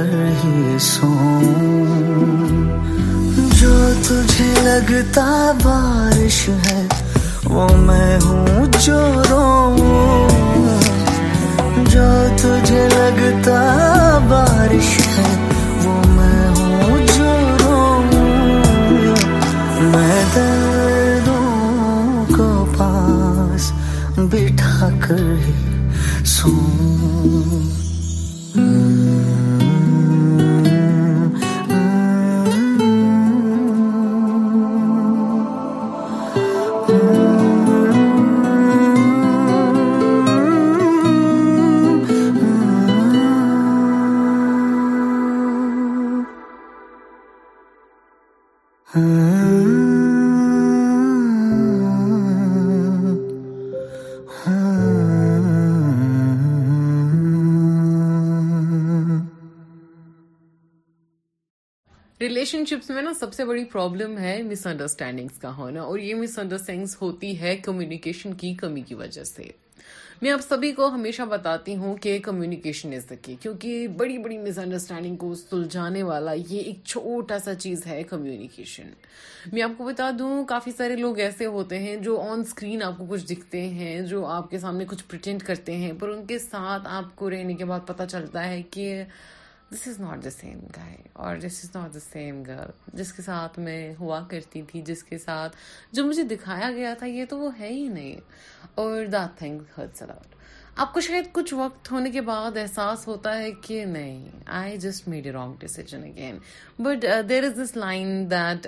[0.00, 1.12] کر ہی سو
[3.60, 3.72] جو
[4.06, 5.26] تجھے لگتا
[5.64, 6.82] بارش ہے
[7.54, 8.66] وہ میں ہوں
[11.92, 12.08] جو
[12.42, 13.60] تجھے لگتا
[14.30, 14.98] بارش
[62.52, 66.14] ریلیشن شپس میں نا سب سے بڑی پرابلم ہے مس انڈرسٹینڈنگس کا ہونا اور یہ
[66.20, 69.42] مس انڈرسٹینڈنگس ہوتی ہے کمیونیکیشن کی کمی کی وجہ سے
[70.22, 74.58] میں آپ سبھی کو ہمیشہ بتاتی ہوں کہ کمیونیکیشن از کی کیونکہ بڑی بڑی مس
[74.62, 78.88] انڈرسٹینڈنگ کو سلجھانے والا یہ ایک چھوٹا سا چیز ہے کمیونیکیشن
[79.52, 82.98] میں آپ کو بتا دوں کافی سارے لوگ ایسے ہوتے ہیں جو آن سکرین آپ
[82.98, 86.38] کو کچھ دکھتے ہیں جو آپ کے سامنے کچھ پرٹینڈ کرتے ہیں پر ان کے
[86.52, 88.94] ساتھ آپ کو رہنے کے بعد پتہ چلتا ہے کہ
[89.74, 93.22] this is not the same guy اور this is not the same girl جس کے
[93.22, 95.56] ساتھ میں ہوا کرتی تھی جس کے ساتھ
[95.96, 98.16] جو مجھے دکھایا گیا تھا یہ تو وہ ہے ہی نہیں
[98.80, 100.34] اور دا تھنگ الاؤٹ
[100.84, 104.28] آپ کو شاید کچھ وقت ہونے کے بعد احساس ہوتا ہے کہ نہیں
[104.62, 106.38] I just made a wrong decision again
[106.82, 108.66] but there is this line that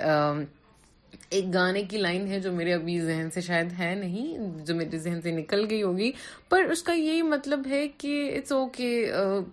[1.35, 4.99] ایک گانے کی لائن ہے جو میرے ابھی ذہن سے شاید ہے نہیں جو میرے
[5.05, 6.11] ذہن سے نکل گئی ہوگی
[6.49, 8.89] پر اس کا یہی مطلب ہے کہ it's okay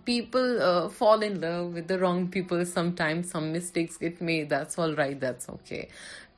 [0.04, 0.58] people
[0.98, 4.94] fall in love with the wrong people some time some mistakes it may that's all
[4.98, 5.82] right that's okay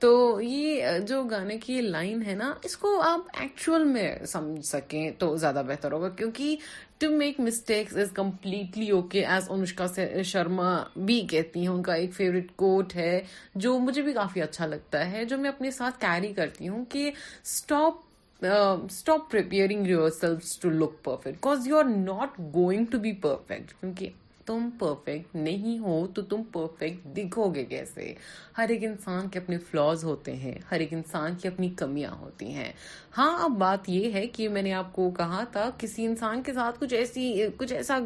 [0.03, 0.11] تو
[0.43, 5.11] یہ uh, جو گانے کی لائن ہے نا اس کو آپ ایکچوئل میں سمجھ سکیں
[5.18, 6.57] تو زیادہ بہتر ہوگا کیونکہ
[7.03, 9.86] to make mistakes is completely okay as Anushka
[10.24, 10.68] Sharma
[11.07, 13.18] بھی کہتی ہیں ان کا ایک فیوریٹ کوٹ ہے
[13.64, 17.07] جو مجھے بھی کافی اچھا لگتا ہے جو میں اپنے ساتھ کیری کرتی ہوں کہ
[17.11, 19.86] stop stop preparing
[20.20, 24.09] yourself to look perfect because you are not going to be perfect کیونکہ
[24.46, 28.12] تم پرفیکٹ نہیں ہو تو تم پرفیکٹ دکھو گے کیسے
[28.59, 32.53] ہر ایک انسان کے اپنے فلاز ہوتے ہیں ہر ایک انسان کی اپنی کمیاں ہوتی
[32.55, 32.72] ہیں
[33.16, 36.52] ہاں اب بات یہ ہے کہ میں نے آپ کو کہا تھا کسی انسان کے
[36.54, 37.24] ساتھ کچھ ایسی
[37.58, 37.98] کچھ ایسا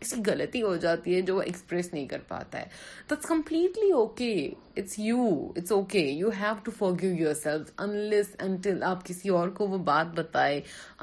[0.00, 2.66] کسی غلطی ہو جاتی ہے جو ایکسپریس نہیں کر پاتا ہے
[3.10, 4.32] that's completely okay
[4.76, 5.26] it's you
[5.56, 7.10] it's okay you have to give
[7.42, 10.60] yourself unless until آپ کسی اور کو وہ بات بتائے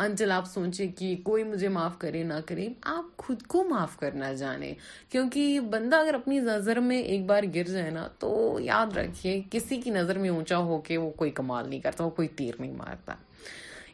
[0.08, 4.34] انٹل آپ سوچے کہ کوئی مجھے معاف کرے نہ کرے آپ خود کو معاف کرنا
[4.44, 4.74] جانے
[5.12, 9.82] کیونکہ بندہ اگر اپنی نظر میں ایک بار گر جائے نا تو یاد رکھیے کسی
[9.82, 12.74] کی نظر میں اونچا ہو کے وہ کوئی کمال نہیں کرتا وہ کوئی تیر نہیں
[12.78, 13.16] مارتا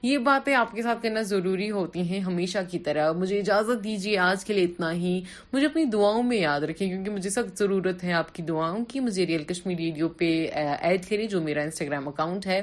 [0.06, 4.18] یہ باتیں آپ کے ساتھ کرنا ضروری ہوتی ہیں ہمیشہ کی طرح مجھے اجازت دیجیے
[4.26, 5.14] آج کے لیے اتنا ہی
[5.54, 9.00] مجھے اپنی دعاؤں میں یاد رکھیں کیونکہ مجھے سخت ضرورت ہے آپ کی دعاؤں کی
[9.08, 10.26] مجھے ریئل کشمیر ریڈیو پہ
[10.62, 12.62] ایڈ کریں جو میرا انسٹاگرام اکاؤنٹ ہے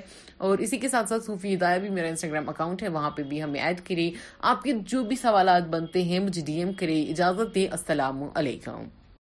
[0.49, 3.43] اور اسی کے ساتھ ساتھ صوفی ہدایہ بھی میرا انسٹاگرام اکاؤنٹ ہے وہاں پہ بھی
[3.43, 4.11] ہمیں ایڈ کریں
[4.53, 8.83] آپ کے جو بھی سوالات بنتے ہیں مجھے ڈی ایم کریں اجازت دیں السلام علیکم